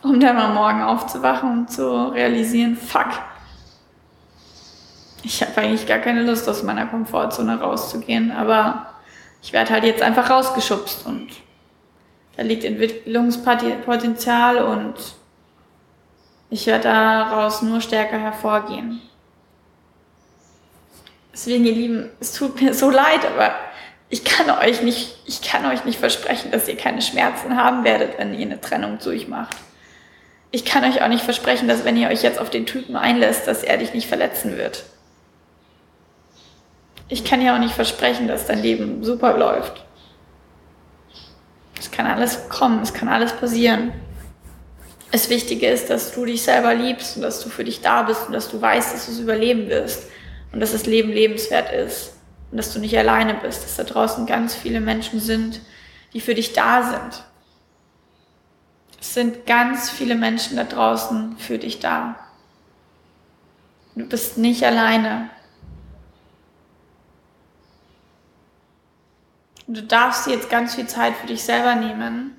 um 0.02 0.18
dann 0.18 0.36
mal 0.36 0.52
morgen 0.52 0.82
aufzuwachen 0.82 1.50
und 1.52 1.70
zu 1.70 2.08
realisieren, 2.08 2.76
fuck, 2.76 3.08
ich 5.22 5.40
habe 5.42 5.60
eigentlich 5.60 5.86
gar 5.86 5.98
keine 5.98 6.22
Lust, 6.22 6.48
aus 6.48 6.64
meiner 6.64 6.86
Komfortzone 6.86 7.60
rauszugehen, 7.60 8.32
aber 8.32 8.86
ich 9.40 9.52
werde 9.52 9.70
halt 9.70 9.84
jetzt 9.84 10.02
einfach 10.02 10.28
rausgeschubst 10.30 11.06
und 11.06 11.28
da 12.36 12.42
liegt 12.42 12.64
Entwicklungspotenzial 12.64 14.58
und 14.64 14.94
ich 16.50 16.66
werde 16.66 16.84
daraus 16.84 17.62
nur 17.62 17.80
stärker 17.80 18.18
hervorgehen. 18.18 19.00
Deswegen, 21.32 21.64
ihr 21.64 21.72
Lieben, 21.72 22.10
es 22.20 22.32
tut 22.32 22.60
mir 22.60 22.74
so 22.74 22.90
leid, 22.90 23.24
aber 23.24 23.54
ich 24.10 24.24
kann 24.24 24.50
euch 24.50 24.82
nicht, 24.82 25.16
ich 25.24 25.40
kann 25.40 25.64
euch 25.66 25.84
nicht 25.84 25.98
versprechen, 25.98 26.50
dass 26.50 26.68
ihr 26.68 26.76
keine 26.76 27.00
Schmerzen 27.00 27.56
haben 27.56 27.84
werdet, 27.84 28.18
wenn 28.18 28.34
ihr 28.34 28.44
eine 28.44 28.60
Trennung 28.60 28.98
durchmacht 28.98 29.56
ich 30.52 30.66
kann 30.66 30.84
euch 30.84 31.02
auch 31.02 31.08
nicht 31.08 31.24
versprechen, 31.24 31.66
dass 31.66 31.84
wenn 31.84 31.96
ihr 31.96 32.08
euch 32.08 32.22
jetzt 32.22 32.38
auf 32.38 32.50
den 32.50 32.66
Typen 32.66 32.94
einlässt, 32.94 33.48
dass 33.48 33.64
er 33.64 33.78
dich 33.78 33.94
nicht 33.94 34.06
verletzen 34.06 34.58
wird. 34.58 34.84
Ich 37.08 37.24
kann 37.24 37.40
ja 37.40 37.54
auch 37.54 37.58
nicht 37.58 37.74
versprechen, 37.74 38.28
dass 38.28 38.46
dein 38.46 38.60
Leben 38.60 39.02
super 39.02 39.36
läuft. 39.36 39.84
Es 41.80 41.90
kann 41.90 42.06
alles 42.06 42.48
kommen, 42.50 42.82
es 42.82 42.92
kann 42.92 43.08
alles 43.08 43.32
passieren. 43.32 43.92
Das 45.10 45.30
Wichtige 45.30 45.68
ist, 45.68 45.90
dass 45.90 46.14
du 46.14 46.26
dich 46.26 46.42
selber 46.42 46.74
liebst 46.74 47.16
und 47.16 47.22
dass 47.22 47.42
du 47.42 47.48
für 47.48 47.64
dich 47.64 47.80
da 47.80 48.02
bist 48.02 48.26
und 48.26 48.32
dass 48.34 48.50
du 48.50 48.60
weißt, 48.60 48.94
dass 48.94 49.06
du 49.06 49.12
es 49.12 49.18
überleben 49.18 49.68
wirst 49.68 50.04
und 50.52 50.60
dass 50.60 50.72
das 50.72 50.86
Leben 50.86 51.12
lebenswert 51.12 51.72
ist 51.72 52.14
und 52.50 52.58
dass 52.58 52.72
du 52.72 52.78
nicht 52.78 52.96
alleine 52.96 53.34
bist, 53.34 53.64
dass 53.64 53.76
da 53.76 53.84
draußen 53.84 54.26
ganz 54.26 54.54
viele 54.54 54.80
Menschen 54.80 55.18
sind, 55.18 55.60
die 56.12 56.20
für 56.20 56.34
dich 56.34 56.52
da 56.52 56.82
sind 56.82 57.24
sind 59.02 59.46
ganz 59.46 59.90
viele 59.90 60.14
Menschen 60.14 60.56
da 60.56 60.64
draußen 60.64 61.36
für 61.36 61.58
dich 61.58 61.80
da. 61.80 62.16
Du 63.94 64.06
bist 64.06 64.38
nicht 64.38 64.64
alleine. 64.64 65.28
Du 69.66 69.82
darfst 69.82 70.26
jetzt 70.26 70.50
ganz 70.50 70.74
viel 70.74 70.86
Zeit 70.86 71.16
für 71.16 71.26
dich 71.26 71.42
selber 71.42 71.74
nehmen, 71.74 72.36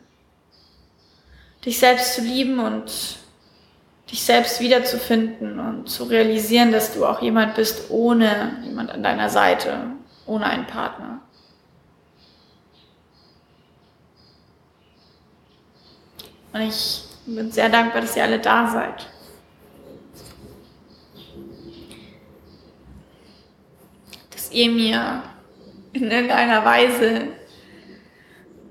dich 1.66 1.80
selbst 1.80 2.16
zu 2.16 2.22
lieben 2.22 2.60
und 2.60 3.18
dich 4.12 4.24
selbst 4.24 4.60
wiederzufinden 4.60 5.60
und 5.60 5.90
zu 5.90 6.04
realisieren, 6.04 6.72
dass 6.72 6.94
du 6.94 7.06
auch 7.06 7.22
jemand 7.22 7.56
bist 7.56 7.90
ohne 7.90 8.58
jemand 8.64 8.92
an 8.92 9.04
deiner 9.04 9.30
Seite, 9.30 9.86
ohne 10.26 10.46
einen 10.46 10.68
Partner. 10.68 11.22
Und 16.54 16.62
ich 16.62 17.04
bin 17.26 17.52
sehr 17.52 17.70
dankbar, 17.70 18.02
dass 18.02 18.16
ihr 18.16 18.24
alle 18.24 18.40
da 18.40 18.68
seid. 18.68 19.08
Dass 24.30 24.52
ihr 24.52 24.70
mir 24.70 25.24
in 25.94 26.12
irgendeiner 26.12 26.64
Weise 26.64 27.30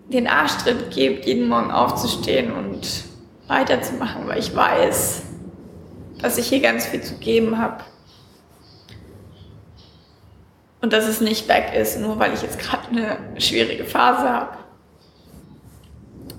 den 0.08 0.28
Arschtritt 0.28 0.92
gebt, 0.92 1.26
jeden 1.26 1.48
Morgen 1.48 1.72
aufzustehen 1.72 2.52
und 2.52 3.04
weiterzumachen, 3.48 4.28
weil 4.28 4.38
ich 4.38 4.54
weiß, 4.54 5.22
dass 6.20 6.38
ich 6.38 6.48
hier 6.48 6.60
ganz 6.60 6.86
viel 6.86 7.02
zu 7.02 7.16
geben 7.16 7.58
habe. 7.58 7.82
Und 10.80 10.92
dass 10.92 11.06
es 11.06 11.20
nicht 11.20 11.48
weg 11.48 11.72
ist, 11.74 11.98
nur 11.98 12.18
weil 12.18 12.32
ich 12.34 12.42
jetzt 12.42 12.58
gerade 12.58 12.88
eine 12.88 13.40
schwierige 13.40 13.84
Phase 13.84 14.28
habe 14.28 14.61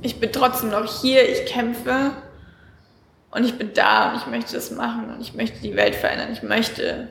ich 0.04 0.20
bin 0.20 0.32
trotzdem 0.32 0.70
noch 0.70 1.02
hier, 1.02 1.28
ich 1.28 1.46
kämpfe 1.46 2.12
und 3.32 3.46
ich 3.46 3.58
bin 3.58 3.74
da 3.74 4.12
und 4.12 4.18
ich 4.18 4.28
möchte 4.28 4.54
das 4.54 4.70
machen 4.72 5.10
und 5.14 5.22
ich 5.22 5.34
möchte 5.34 5.62
die 5.62 5.76
Welt 5.76 5.96
verändern. 5.96 6.30
Ich 6.32 6.44
möchte, 6.44 7.08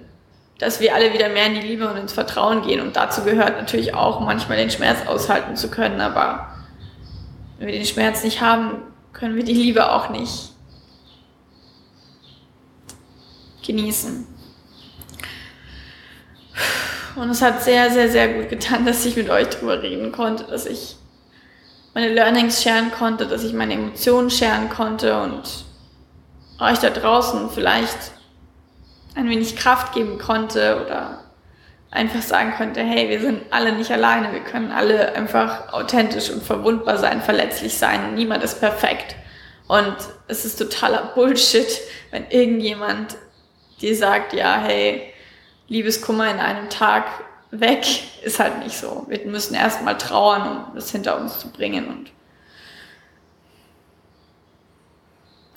dass 0.59 0.79
wir 0.79 0.95
alle 0.95 1.13
wieder 1.13 1.31
mehr 1.31 1.47
in 1.47 1.55
die 1.55 1.67
Liebe 1.67 1.89
und 1.89 1.97
ins 1.97 2.13
Vertrauen 2.13 2.63
gehen 2.63 2.81
und 2.81 2.95
dazu 2.95 3.23
gehört 3.25 3.57
natürlich 3.57 3.95
auch 3.95 4.21
manchmal 4.21 4.59
den 4.59 4.71
Schmerz 4.71 5.07
aushalten 5.07 5.57
zu 5.57 5.71
können, 5.71 6.01
aber 6.01 6.49
wenn 7.59 7.67
wir 7.67 7.75
den 7.75 7.87
Schmerz 7.87 8.23
nicht 8.23 8.41
haben, 8.41 8.83
können 9.13 9.37
wir 9.37 9.45
die 9.45 9.55
Liebe 9.55 9.91
auch 9.91 10.11
nicht 10.11 10.51
genießen. 13.67 14.27
Und 17.15 17.31
es 17.31 17.43
hat 17.43 17.63
sehr, 17.63 17.91
sehr, 17.91 18.11
sehr 18.11 18.35
gut 18.35 18.49
getan, 18.49 18.85
dass 18.87 19.05
ich 19.07 19.17
mit 19.17 19.31
euch 19.31 19.49
drüber 19.49 19.83
reden 19.83 20.13
konnte, 20.13 20.45
dass 20.45 20.67
ich 20.67 20.97
meine 21.95 22.09
Learnings 22.09 22.63
scheren 22.63 22.91
konnte, 22.91 23.27
dass 23.27 23.45
ich 23.45 23.53
meine 23.53 23.75
Emotionen 23.75 24.31
scheren 24.31 24.71
konnte 24.71 25.21
und 25.21 25.43
euch 26.59 26.79
da 26.79 26.91
draußen 26.91 27.51
vielleicht 27.51 28.13
ein 29.15 29.29
wenig 29.29 29.57
Kraft 29.57 29.93
geben 29.93 30.19
konnte 30.19 30.83
oder 30.85 31.25
einfach 31.91 32.23
sagen 32.23 32.55
konnte, 32.57 32.81
hey, 32.81 33.11
wir 33.11 33.21
sind 33.21 33.43
alle 33.51 33.73
nicht 33.73 33.91
alleine, 33.91 34.33
wir 34.33 34.41
können 34.41 34.73
alle 34.73 35.15
einfach 35.15 35.73
authentisch 35.73 36.31
und 36.31 36.43
verwundbar 36.43 36.97
sein, 36.97 37.21
verletzlich 37.21 37.77
sein, 37.77 38.15
niemand 38.15 38.43
ist 38.43 38.61
perfekt. 38.61 39.15
Und 39.69 39.97
es 40.29 40.45
ist 40.45 40.57
totaler 40.57 41.13
Bullshit, 41.15 41.81
wenn 42.11 42.29
irgendjemand 42.31 43.17
dir 43.81 43.95
sagt, 43.95 44.33
ja, 44.33 44.59
hey, 44.63 45.13
Liebeskummer 45.69 46.31
in 46.31 46.39
einem 46.39 46.71
Tag 46.71 47.05
weg 47.53 47.87
ist 48.25 48.41
halt 48.41 48.59
nicht 48.59 48.77
so. 48.77 49.05
Wir 49.09 49.25
müssen 49.27 49.55
erstmal 49.55 49.97
trauern, 49.99 50.67
um 50.67 50.75
das 50.75 50.91
hinter 50.91 51.21
uns 51.21 51.39
zu 51.39 51.51
bringen. 51.51 51.87
Und 51.87 52.11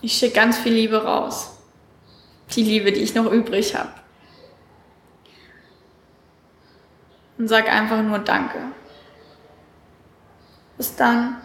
ich 0.01 0.13
schicke 0.13 0.35
ganz 0.35 0.57
viel 0.57 0.73
Liebe 0.73 1.03
raus. 1.03 1.57
Die 2.51 2.63
Liebe, 2.63 2.91
die 2.91 3.01
ich 3.01 3.15
noch 3.15 3.31
übrig 3.31 3.75
habe. 3.75 3.93
Und 7.37 7.47
sag 7.47 7.67
einfach 7.69 8.01
nur 8.03 8.19
Danke. 8.19 8.59
Bis 10.77 10.95
dann. 10.95 11.37